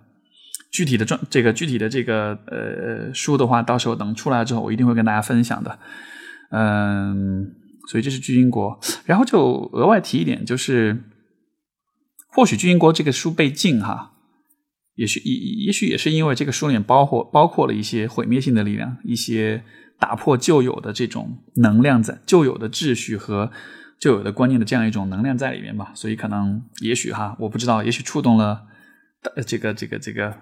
[0.70, 5.78] 具体的专这个具体的这个呃书的话，到时候等出来之后，我一定会跟大家分享的。
[6.50, 7.56] 嗯。
[7.88, 11.02] 所以这是巨婴国，然后就额外提一点，就是
[12.28, 14.12] 或许巨婴国这个书被禁哈，
[14.94, 19.64] 也许也也许也是因为这个书里面包括包括了一些毁灭性的力量，一些
[20.02, 23.52] 打破旧有的这种能量在旧有的秩序和
[24.00, 28.64] 旧有的观念的这样一种能量在里面吧，所以可能也许哈，我不知道，也许触动了
[29.46, 30.36] 这个这个这个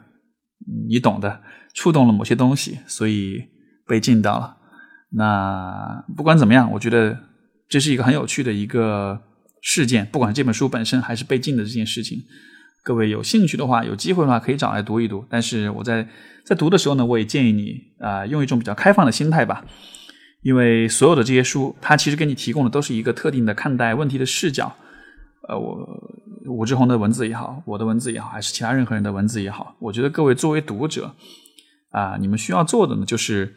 [0.89, 1.43] 你懂的，
[1.75, 3.45] 触动了某些东西，所以
[3.87, 4.57] 被禁到了。
[5.11, 7.29] 那不管怎么样，我觉得。
[7.73, 9.23] 这是一个很有趣的一个
[9.63, 12.19] 事件，不管这本书本身还是被禁的这件事情，
[12.83, 15.25] 各位有兴趣的话，有机会的话可以找来读一读。
[15.29, 16.09] 但是我在
[16.45, 19.65] 在读的时候呢，我也建议你啊，用一种比较开放的心态吧，
[20.43, 24.75] 因为所有的这些书，它其实给你提供的都是一个特定的看待问题的视角。
[25.49, 25.79] 呃，我
[26.47, 31.15] 武志红的文字也好，我的文字也好，还是其他任何人的文字也好，我觉得各位作为读者
[31.91, 33.55] 啊，你们需要做的呢，就是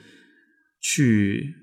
[0.81, 1.55] 去。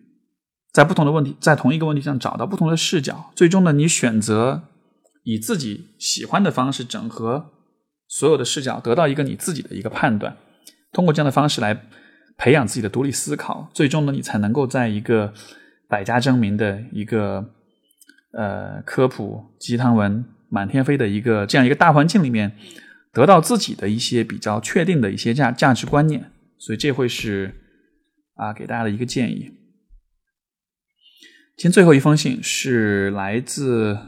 [0.73, 4.69] 在不同的问题，在同一个问题上找到不同的视角，最终呢，你选择
[5.23, 7.53] 以自己喜欢的方式整合
[8.09, 10.37] 所有的视角，得到一个你自己的一个判断。
[10.93, 11.89] 通过这样的方式来
[12.37, 15.33] 培养自己的独立思考，最终呢，你才能够在一个
[15.89, 17.53] 百家争鸣的一个
[18.33, 22.57] 呃科普鸡汤文满天飞的一个这样一个大环境里面，
[23.12, 26.33] 得到自己的一些比较确定的一些价价值观念。
[26.59, 27.55] 所以这会是
[28.35, 29.53] 啊给大家的一个建议。
[31.57, 33.99] 今天最后一封信是来自，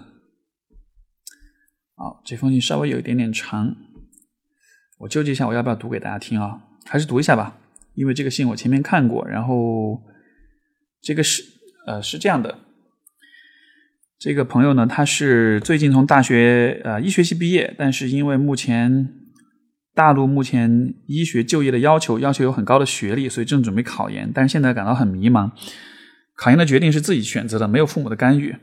[1.95, 3.77] 好，这封信稍微有一点点长，
[4.99, 6.63] 我纠结一下，我要不要读给大家听啊？
[6.85, 7.59] 还是读一下吧，
[7.95, 10.03] 因为这个信我前面看过，然后
[11.01, 11.43] 这个是
[11.87, 12.59] 呃是这样的，
[14.19, 19.15] 这个朋友呢，他是最近从大学呃医学系毕业，但是因为目前
[19.95, 25.51] 大陆目前医学就业的要求要求有很高的学历，所以正准备考研，但是现在感到很迷茫。
[26.35, 28.57] 考研的决定是自己选择的，没有父母的干预。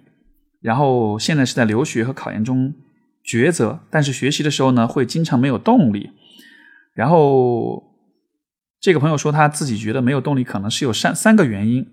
[0.60, 2.74] 然后现在是在留学和考研中
[3.26, 6.12] 抉择，但是学习的时候呢，会经常没有动力。
[6.94, 7.84] 然后
[8.80, 11.88] 这个朋友说，他自己觉得没有动力，可能是有三三个原因。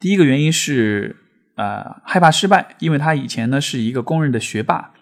[0.00, 1.16] 第一个原因是，
[1.56, 4.92] 呃，害怕失败，因为他以前呢是一个公认的学霸，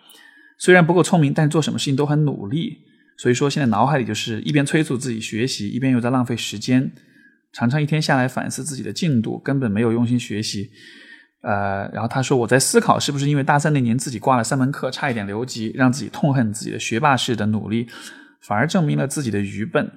[0.58, 2.78] 虽然不够聪明，但做什么事情都很努力。
[3.16, 6.92] 所以说，现在脑海里就是一边催促自己学习，一边又在浪费时间。
[7.52, 10.70] 常常一天下来反思自己的进度，根本没有用心学习。
[11.42, 17.88] 呃，然后他说：“我在思考，是不是因为大三那年自己挂了三门课，差一点留级，让自己痛恨自己的学霸式的努力，
[18.42, 19.90] 反而证明了自己的愚笨。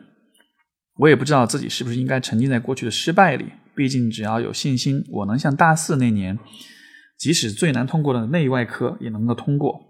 [0.98, 3.46] 我也不知道自己是不是应该沉浸在过去的失败里。
[3.76, 6.40] 毕竟，只要有信心，我能像大四那年，
[7.18, 9.82] 即使最难通过的内外科也能够通过。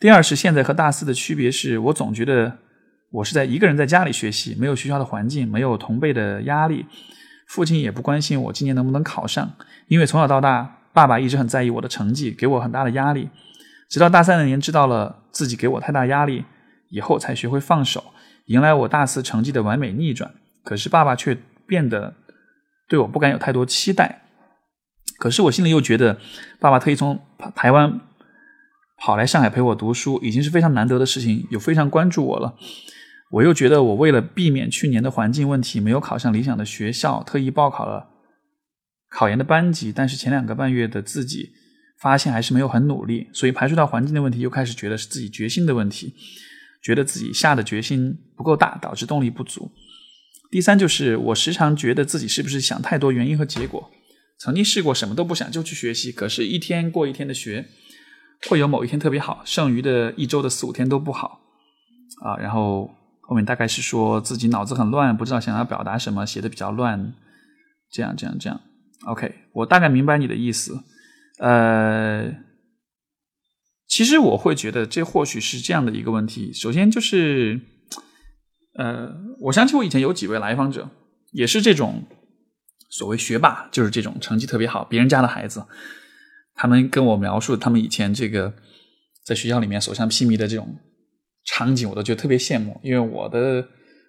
[0.00, 2.58] 第二是现在和大四的区别是，我总觉得。”
[3.14, 6.84] 我是在一个人在家里学习，没有学校的环境，没有同辈的压力，
[7.46, 9.52] 父亲也不关心我今年能不能考上，
[9.88, 13.28] 因为从小到大，爸爸一直很在意我的成绩，给我很大的压力。
[13.88, 16.44] 直到大三那年，知道了自己给我太大压力
[16.90, 18.02] 以后，才学会放手，
[18.46, 20.32] 迎来我大四成绩的完美逆转。
[20.64, 21.36] 可是爸爸却
[21.66, 22.14] 变得
[22.88, 24.22] 对我不敢有太多期待。
[25.18, 26.18] 可是我心里又觉得，
[26.58, 27.20] 爸爸特意从
[27.54, 28.00] 台湾
[28.96, 32.56] 跑来上海陪我读书，已经是非常难得的事情，有非常关注我了。
[33.30, 38.08] 我又觉得，我为了避免去年的环境问题，没有考上理想的学校，特意报考了
[39.10, 39.92] 考研的班级。
[39.92, 41.50] 但是前两个半月的自己
[42.00, 46.14] 发现还是没有很努力，所以排除到环境的问题，又开始觉得是自己决心的问题。
[46.82, 49.72] 觉得自己下的决心不够大，导致动力不足。
[50.50, 53.90] 第三就是我时常觉得自己是不是想太多原因和结果。
[54.38, 57.66] 曾经试过什么都不想就去学习，可是一天过一天的学，
[58.48, 61.40] 会有某一天特别好，剩余的一周的四五天都不好
[62.22, 62.36] 啊。
[62.36, 62.90] 然后
[63.26, 67.14] 后面大概是说自己脑子很乱，不知道想要表达什么，写的比较乱，
[67.90, 68.60] 这样这样这样。
[69.06, 70.82] OK，我大概明白你的意思。
[71.38, 72.32] 呃，
[73.86, 76.52] 其实我会觉得这或许是这样的一个问题。
[76.52, 77.60] 首先就是，
[78.78, 80.90] 呃，我想起我以前有几位来访者，
[81.32, 82.04] 也是这种。
[82.90, 85.66] 所谓学霸就是这种成绩特别好，别人家的孩子，
[86.54, 88.54] 他们跟我描述他们以前这个
[89.24, 90.78] 在学校里面所向披靡的这种
[91.44, 92.80] 场景，我都觉得特别羡慕。
[92.82, 93.66] 因为我的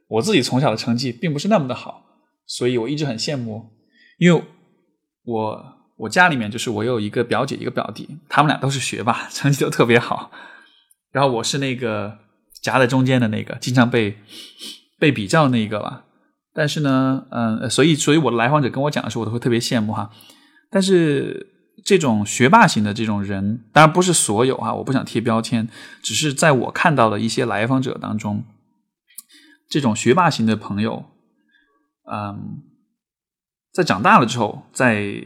[0.08, 2.06] 我自己从小的成绩并不是那么的好，
[2.46, 3.72] 所以我一直很羡慕。
[4.18, 4.44] 因为
[5.24, 5.66] 我
[5.98, 10.32] 我家里面就是我有一个表姐一个表弟，他们俩都是学霸，成绩都特别好。
[11.12, 12.18] 然后我是那个
[12.62, 14.18] 夹在中间的那个，经常被
[15.00, 16.06] 被比较那个吧。
[16.54, 20.10] 但是呢，嗯，所以，所以我的来访者跟我讲的时候，我都会特别羡慕哈。
[20.72, 25.68] 但是这种学霸型的这种人，当然不是所有哈，我不想贴标签，
[26.02, 28.44] 只是在我看到的一些来访者当中，
[29.70, 31.06] 这种学霸型的朋友，
[32.12, 32.62] 嗯，
[33.74, 35.22] 在长大了之后，在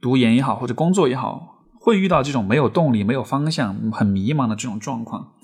[0.00, 5.34] 读研也好，或者工作也好，会遇到这种没有动力、没有方向、很迷茫的这种状况。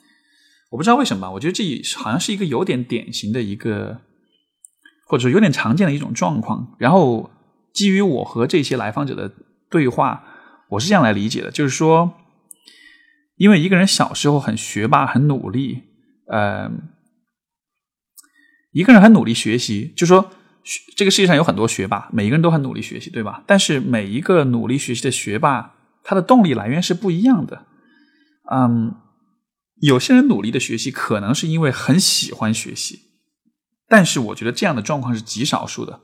[0.70, 1.64] 我不知道为什么，我觉得这
[1.97, 4.01] 好像是一个有点典型的一个。
[5.09, 7.31] 或者说有点常见的一种状况，然后
[7.72, 9.31] 基于我和这些来访者的
[9.70, 10.24] 对话，
[10.70, 12.14] 我是这样来理解的，就是说，
[13.36, 15.82] 因为一个人小时候很学霸、很努力，
[16.28, 16.70] 呃，
[18.72, 20.30] 一个人很努力学习，就说
[20.96, 23.42] 这个世界上有很多学霸，每一个人都很努力学习，对吧？
[23.46, 27.66] 但是每一个努力学习的学霸，他的动力来源是不一样的。
[28.50, 28.94] 嗯，
[29.80, 33.00] 有些人努力的学习，可能是因为很喜欢学习。
[33.88, 36.00] 但是我觉得这样的状况是极少数的，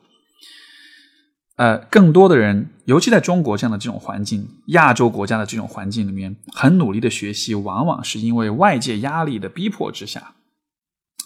[1.56, 10.34] 呃，更多的人，尤其在中国这样的这种环境、亚洲国家的这种环境里面，很努力的学习，往往是因为外界压力的逼迫之下。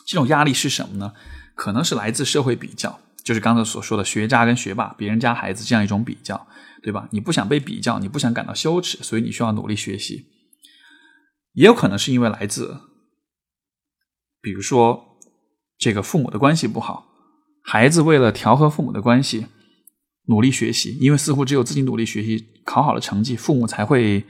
[0.06, 1.12] 这种压力是什么呢？
[1.54, 6.46] 可能是来自社会比较，就是刚才所说的学渣跟学霸、别人家孩子这样一种比较，
[6.82, 7.08] 对吧？
[7.12, 10.26] 你不想被比较，你不想感到羞耻，所以你需要努力学习。
[11.54, 12.78] 也有可能是因为来自，
[14.40, 15.04] 比如说。
[15.78, 17.06] 这个父母的关系不好，
[17.62, 19.46] 孩子为了调和父母的关系，
[20.26, 24.24] 努力学习，因为似乎只有自己努力学习，考好了成绩，父母才会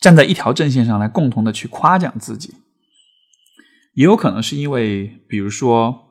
[0.00, 2.54] 站在一条阵线上来共同的去夸奖自己。
[3.94, 6.08] 也有可能是因为，比如说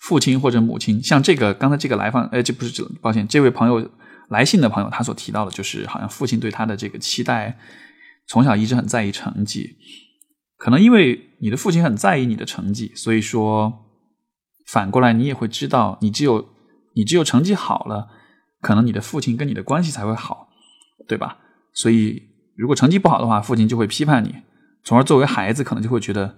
[0.00, 3.90] 父亲或者母亲，像这个刚才这个来访，哎，这不是这，抱歉，这位朋友
[4.28, 7.58] 来信的朋友，他所提到的就是好像父亲对他的这个期待，
[8.28, 9.76] 从小一直很在意成绩。
[10.56, 13.90] 可能因为你的父亲很在意你的成绩，所以说
[14.66, 16.53] 反过来你也会知道，你只有
[16.94, 18.08] 你只有成绩好了，
[18.60, 20.48] 可能你的父亲跟你的关系才会好，
[21.06, 21.38] 对吧？
[21.72, 22.22] 所以
[22.56, 24.34] 如果成绩不好的话，父亲就会批判你，
[24.82, 26.36] 从而作为孩子可能就会觉得，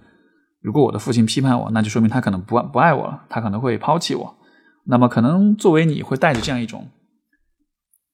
[0.61, 4.37] 如果我的父亲批判我，那就说明他可能不不爱我了，他可能会抛弃我。
[4.85, 6.89] 那么可能作为你会带着这样一种，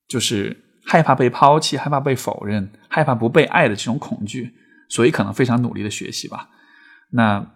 [0.07, 4.53] 就是害怕被抛弃、害怕被否认、害怕不被爱的这种恐惧。
[4.89, 6.49] 所以可能非常努力的学习吧，
[7.11, 7.51] 那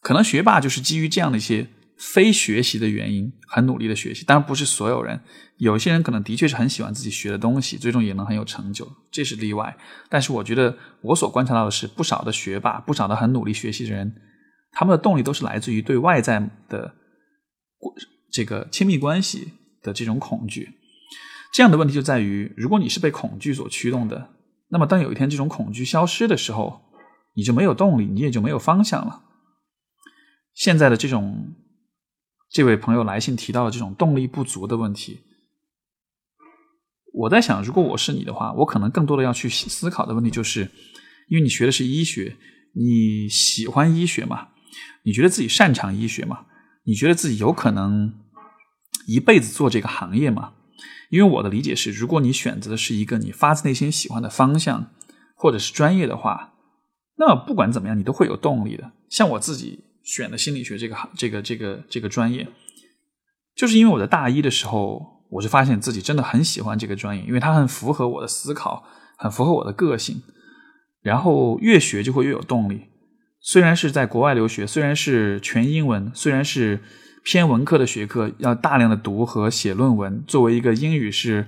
[0.00, 1.66] 可能学霸就是基于这样的一些
[2.00, 4.24] 非学习的原因，很努力的学习。
[4.24, 5.20] 当然不是所有人，
[5.58, 9.76] 有些人可能的确是很喜欢自己学的东西，最终也能很有成就，这是例外。
[10.08, 14.14] 但是我觉得我所观察到的是，不少的学霸，不少的很努力学习的人，
[14.72, 16.94] 他们的动力都是来自于对外在的
[18.32, 20.70] 这个亲密关系的这种恐惧。
[21.52, 24.30] 这样的问题就在于，如果你是被恐惧所驱动的。
[24.72, 26.80] 那么，当有一天这种恐惧消失的时候，
[27.34, 29.24] 你就没有动力，你也就没有方向了。
[30.54, 31.56] 现在的这种，
[32.50, 35.20] 这位朋友来信提到的这种动力不足的问题，
[37.12, 40.70] 我在想，如果我是你的话，我可能更多的要去思考的问题就是，
[41.28, 42.36] 因为你学的是医学，
[42.74, 44.48] 你喜欢医学吗？
[45.04, 46.46] 你觉得自己擅长医学吗？
[46.84, 48.14] 你觉得自己有可能
[49.06, 50.54] 一辈子做这个行业吗？
[51.10, 54.90] 因为我的理解是，如果你选择的是一个你发自内心喜欢的方向，
[55.36, 56.54] 或者是专业的话，
[57.16, 58.92] 那么不管怎么样，你都会有动力的。
[59.08, 62.48] 像我自己选的心理学这个行，这个这个这个专业，
[63.54, 68.84] 就是因为我在大一的时候，我就发现自己真的很喜欢这个专业，因为它很符合我的思考，
[69.16, 70.22] 很符合我的个性。
[71.02, 72.88] 然后越学就会越有动力。
[73.40, 76.80] 虽然是在国外留学，虽然是全英文，虽然是。
[77.22, 81.46] 偏文科的学科要大量的读和写论文，作为一个英语是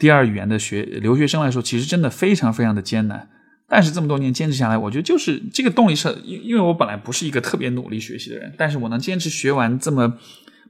[0.00, 3.30] 第二语言的学留学生来说，其实真的非常非常的艰难。
[3.68, 10.18] 但是这么多年坚持下来，我觉得就是这个动力是，因因为我本来不是一个特别努力学习的人，但是我能坚持学完这么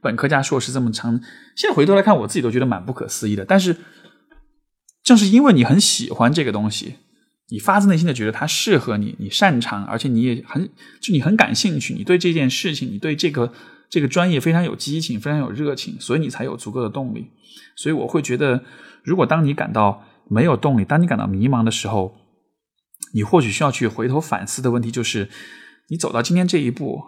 [0.01, 1.19] 本科加硕士这么长，
[1.55, 3.45] 现在回头来看，我自己都觉得蛮不可思议的。
[3.45, 3.75] 但是
[5.03, 6.95] 正是因为你很喜欢这个东西，
[7.49, 10.67] 你发自内心的觉得它适合你，你擅长，而且你也很
[10.99, 13.53] 就你很感兴趣，你对这件事情，你对这个
[13.89, 17.27] 这个专业非常有激情，非常有热情，所以你才有足够的动力。
[17.75, 18.63] 所以我会觉得，
[19.03, 22.15] 如果当你感到没有动力，当你感到迷茫的时候，
[23.13, 25.29] 你或许需要去回头反思的问题就是：
[25.89, 27.03] 你走到今天这一步，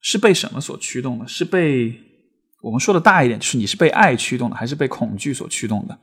[0.00, 1.26] 是被什么所驱动的？
[1.26, 2.00] 是被
[2.62, 5.98] 我们说的大一点，就是你是被爱驱动的，还是被恐惧所驱动的？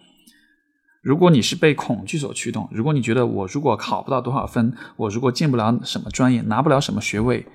[1.01, 7.45] 如果你是被恐惧所驱动，如果你觉得我如果考不到多少分，我如果进不了什么专业，拿不了什么学位，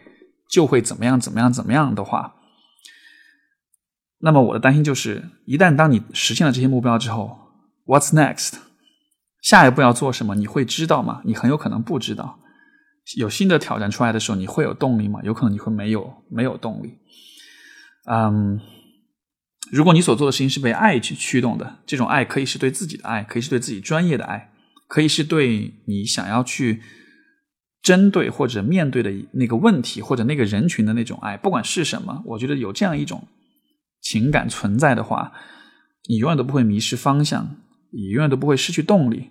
[0.51, 2.35] 就会怎么样怎么样怎么样的话，
[4.19, 7.39] 那么我的担心就是：一旦当你实现了这些目标之后
[7.87, 8.66] ，What's next？
[9.47, 10.35] 下一步要做什么？
[10.35, 11.23] 你会知道吗？
[11.25, 12.41] 你很有可能不知道。
[13.17, 15.21] 有新的挑战出来的时候，你会有动力吗？
[15.23, 16.99] 有可能你会没有没有动力。
[18.11, 18.61] 嗯，
[19.71, 24.51] 如果你所做的事情是被爱去驱动的，这种爱可以是对自己的爱，可以是对自己专业的爱，
[24.89, 26.83] 可以是对你想要去
[27.81, 33.29] 针对或者面对的那个问题或者那个人群的那种爱，不管是什么，我觉得有这样一种
[34.01, 35.31] 情感存在的话，
[36.09, 37.59] 你永远都不会迷失方向，
[37.93, 39.31] 你永远都不会失去动力。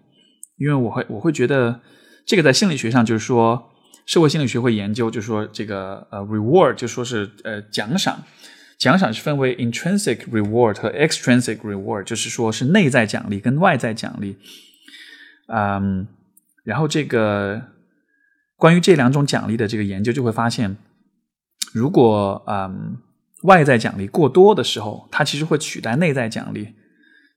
[0.58, 1.82] 因为我会我会觉得，
[2.26, 3.72] 这个在心理学上就是说，
[4.06, 8.24] 社会心理学会研究，就是说这个呃，reward 就说是呃奖赏，
[8.78, 14.38] 奖赏是分为 intrinsic reward 和 extrinsic reward，就是说是内在奖励跟外在奖励。
[15.48, 16.08] 嗯，
[16.64, 17.62] 然后这个
[18.56, 20.78] 关于这两种奖励的这个研究就会发现，
[21.74, 22.98] 如果嗯
[23.44, 26.70] 外在奖励过多的时候，它其实会取代内在奖励，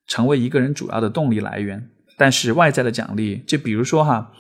[0.07, 1.91] 成为一个人主要的动力来源。
[2.19, 4.33] 但是外在的奖励，就比如说哈，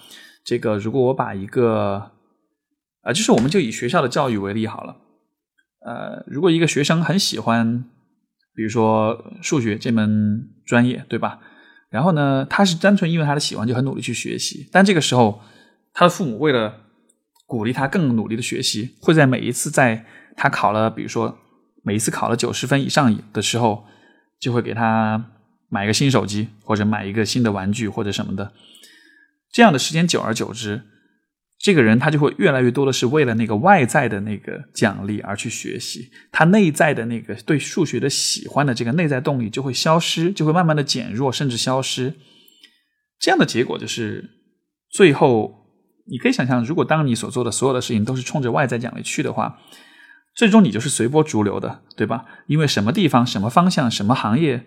[0.44, 2.10] 这个如果我把一个，
[3.02, 4.96] 啊，就是我们就以学校的教育为例好了，
[5.86, 7.84] 呃，如果一个学生很喜欢，
[8.54, 11.38] 比如说数学这门专业，对吧？
[11.88, 15.40] 然后呢，他是单纯因为他的喜欢就很努力去学习，但这个时候
[15.94, 16.80] 他的父母为了
[17.46, 20.04] 鼓励他更努力的学习，会在每一次在
[20.36, 21.38] 他考了，比如说
[21.84, 23.86] 每一次考了九十分以上的时候，
[24.40, 25.32] 就会给他。
[25.68, 28.52] 买个新手机，或者买一个新的玩具，或者什么的，
[29.52, 30.82] 这样的时间久而久之，
[31.58, 42.14] 这个人他就会越来越多的是为了那个外在的那个奖励而去学习，他内在的那个对数学的喜欢的这个内在动力就会消失，就会慢慢的减弱，甚至消失。
[43.20, 44.30] 这样的结果就是，
[44.90, 45.66] 最后
[46.06, 49.58] 你可以想象，如果当你所做的所有的事情都是冲着外在奖励去的话，
[50.34, 52.24] 最终你就是随波逐流的，对吧？
[52.46, 54.64] 因为什么地方、什么方向、什么行业。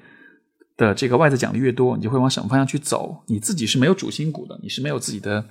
[0.82, 3.24] 的这个外在奖励越多，你就会往什么方向去走？
[3.28, 5.46] 你自己是没有主心骨的，你是没有自己的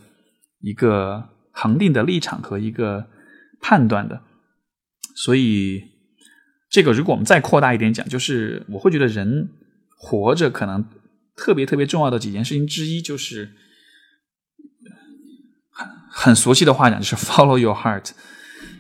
[0.59, 3.07] 一个恒定的立场和一个
[3.61, 4.23] 判断的。
[5.15, 5.85] 所以，
[6.69, 9.51] 这个如果我们再扩大一点讲，就是我会觉得人
[9.97, 10.85] 活着可能
[11.37, 13.53] 特别特别重要的几件事情之一，就是
[15.71, 18.11] 很很俗气的话讲，就是 follow your heart，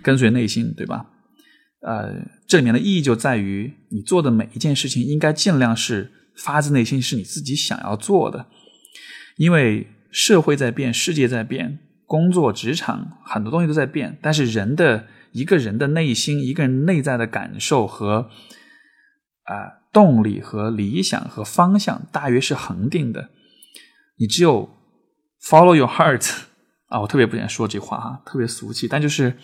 [0.02, 1.06] 跟随内心，对吧？
[1.82, 6.10] 呃，这里面的意义就在于你做的每一件事情应该尽量是。
[6.36, 8.46] 发自内心是你自己想要做的，
[9.36, 18.30] 因为社会在变，世界在变，工作职场很多东西都在变，但是人的一个人的内心，一个人内在的感受和
[19.44, 23.30] 啊动力和理想和方向，大约是恒定的。
[24.18, 24.68] 你只有
[25.42, 26.28] follow your heart
[26.88, 29.36] 啊，我特别不想说这话哈，特别俗气，但就是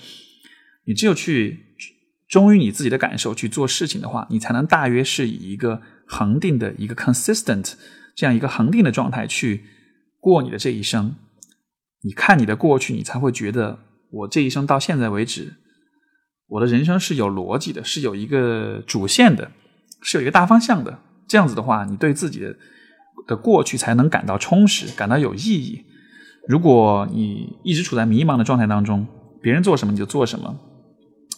[0.85, 1.77] 你只有去
[2.29, 5.83] 忠于你自己的感受去做事情的话，你才能大约是以一个。
[6.09, 7.73] 恒定的一个 consistent
[8.15, 9.65] 这样一个恒定的状态去
[10.21, 11.17] 过你的这一生，
[12.05, 13.81] 你看你的过去，你才会觉得
[14.13, 15.55] 我这一生到现在为止，
[16.47, 19.51] 我的人生是有逻辑的，是有一个主线的，
[20.01, 21.01] 是有一个大方向的。
[21.27, 22.57] 这样子的话，你对自己的
[23.27, 25.85] 的过去才能感到充实，感到有意义。
[26.47, 29.05] 如果你一直处在迷茫的状态当中，
[29.43, 30.57] 别人做什么你就做什么，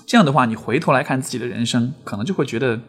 [0.08, 2.80] 这样的话，你回头来看自己的人生，可能就会觉得。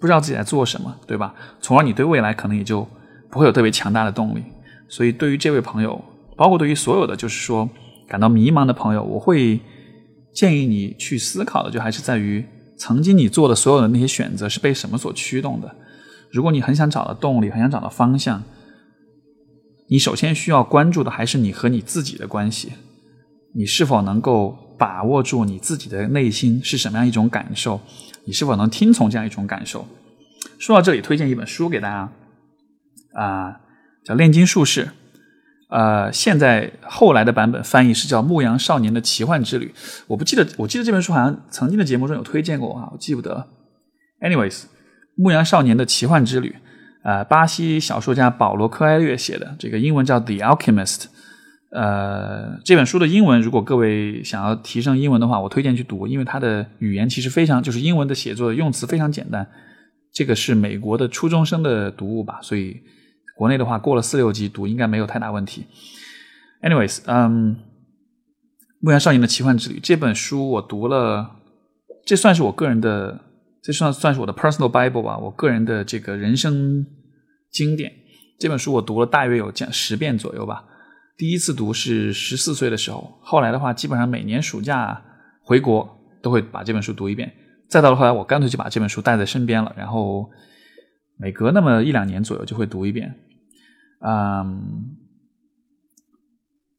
[0.00, 1.34] 不知道自己在做什么，对吧？
[1.60, 2.86] 从而你对未来可能也就
[3.32, 4.44] 不会有特别强大的动力。
[4.88, 6.00] 所以，对于这位朋友，
[6.36, 7.68] 包括对于所有的就是说
[8.06, 9.58] 感到迷茫的朋友，我会
[10.32, 15.74] 建议你去思考的，就还是在于曾经你做的所有的那些选择是被什么所驱动的。
[16.30, 18.44] 如果你很想找到动力，很想找到方向，
[19.88, 22.74] 你首先需要关注的还是你和你自己的关系。
[23.52, 27.80] 你是否能够把握住你自己的内心是什么样一种感受？
[28.24, 29.86] 你是否能听从这样一种感受？
[30.58, 32.12] 说到这里，推荐一本书给大家，
[33.14, 33.60] 啊，
[34.04, 34.86] 叫《炼金术士》，
[35.70, 39.74] 呃，现在后来的版本翻译是叫《牧羊少年的奇幻之旅》。
[40.06, 43.48] 我不记得，我记得这本书好像曾经的节目中有推荐过啊，我记不得。
[44.20, 44.60] Anyways，
[45.14, 46.50] 《牧羊少年的奇幻之旅》
[47.02, 51.02] 呃，巴西小说家保罗·科埃略写的，这个英文叫《The Alchemist》。
[51.70, 59.46] 呃，这本书的英文，如果各位想要提升英文的话，我推荐去读，因为它的语言其实非常，就是英文的写作用词非常简单。
[60.10, 62.80] 这个是美国的初中生的读物吧，所以
[63.36, 65.66] 国内的话过了四六级读应该没有太大问题。
[66.62, 67.54] Anyways，嗯，
[68.80, 71.36] 《牧羊少年的奇幻之旅》这本书我读了，
[72.06, 73.20] 这算是我个人的，
[73.62, 76.86] 这算算是我的 personal bible 吧，我个人的这个人生
[77.52, 77.92] 经典。
[78.38, 80.64] 这本书我读了大约有将十遍左右吧。
[81.18, 85.02] 第一次读是十四岁的时候，后来的话，基本上每年暑假
[85.42, 87.34] 回国都会把这本书读一遍。
[87.68, 90.30] 再到了后来，我干脆就把这本书带在身边了，然后
[91.16, 93.12] 每隔那么一两年左右就会读一遍。
[94.00, 94.96] 嗯，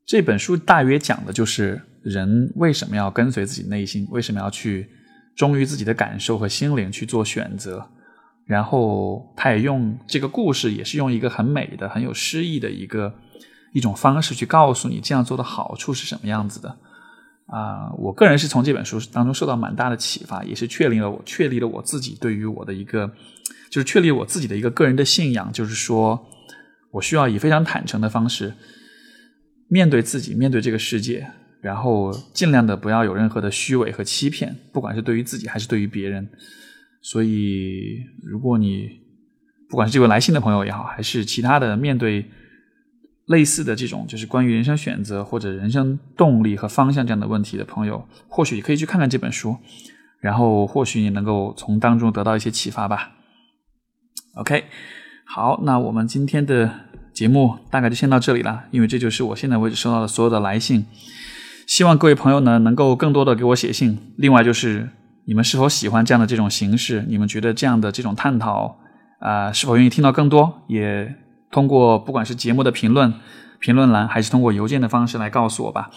[0.06, 4.90] 这本书大约讲的就是人为什么要跟随自己内心，为什么要去
[5.36, 7.86] 忠于自己的感受和心灵去做选择。
[8.46, 13.14] 然后他也用这个故事，也是用一个很美的、很有诗意的一个。
[13.72, 16.78] 一种方式去告诉你这样做的好处是什么样子的
[17.46, 17.92] 啊！
[17.98, 23.12] 我个人是从这本书当中受到蛮大的启发，也是确立了我确立了我自己对于我的一个，
[23.72, 26.28] 就是确立我自己的一个个人的信仰，就是说
[26.92, 28.54] 我需要以非常坦诚的方式
[29.68, 36.28] 面对自己，面对这个世界，然后尽量的不要有任何的虚伪和欺骗，不管是对于自己还是对于别人。
[37.02, 38.90] 所以，如果你
[39.70, 42.30] 不管是这位来信的朋友也好，还是其他的面对。
[43.30, 49.56] 类似的这种就是关于人生选择或者人生动力和方向这样的问题的朋友，或许也可以去看看这本书，
[50.20, 53.12] 然后或许你能够从当中得到一些启发吧。
[54.34, 54.66] OK，
[55.26, 56.72] 好，那我们今天的
[57.14, 60.88] 节目大概就先到这里了，因为这就是我现在为止收到的所有的来信。
[61.68, 63.96] 希望各位朋友呢能够更多的给我写信。
[64.18, 64.90] 另外就是
[65.26, 67.06] 你们是否喜欢这样的这种形式？
[67.08, 68.80] 你们觉得这样的这种探讨
[69.20, 70.64] 啊，是否愿意听到更多？
[70.68, 71.16] 也。
[71.52, 73.14] 通过不管是节目的评论、
[73.60, 75.90] 评论栏，还是通过邮件的方式来告诉我吧。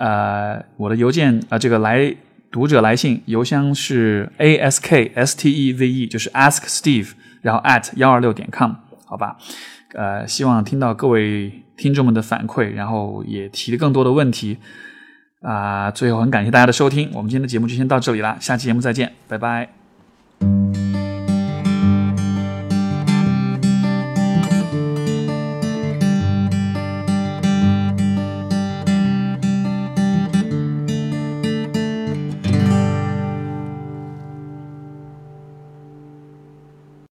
[0.00, 2.14] 呃，我的邮件啊，这个来
[2.50, 7.12] 读者来信邮箱是 a s k s t e v e，就是 ask Steve，
[7.42, 8.72] 然后 at 幺二六点 com，
[9.06, 9.36] 好吧。
[9.94, 14.58] 呃，希望听到各位听众们的反馈，然后也提更多的问题。
[15.40, 20.83] 啊，最后很感谢大家的收听，我们今天的节目就先到这里了，下期节目再见，拜拜。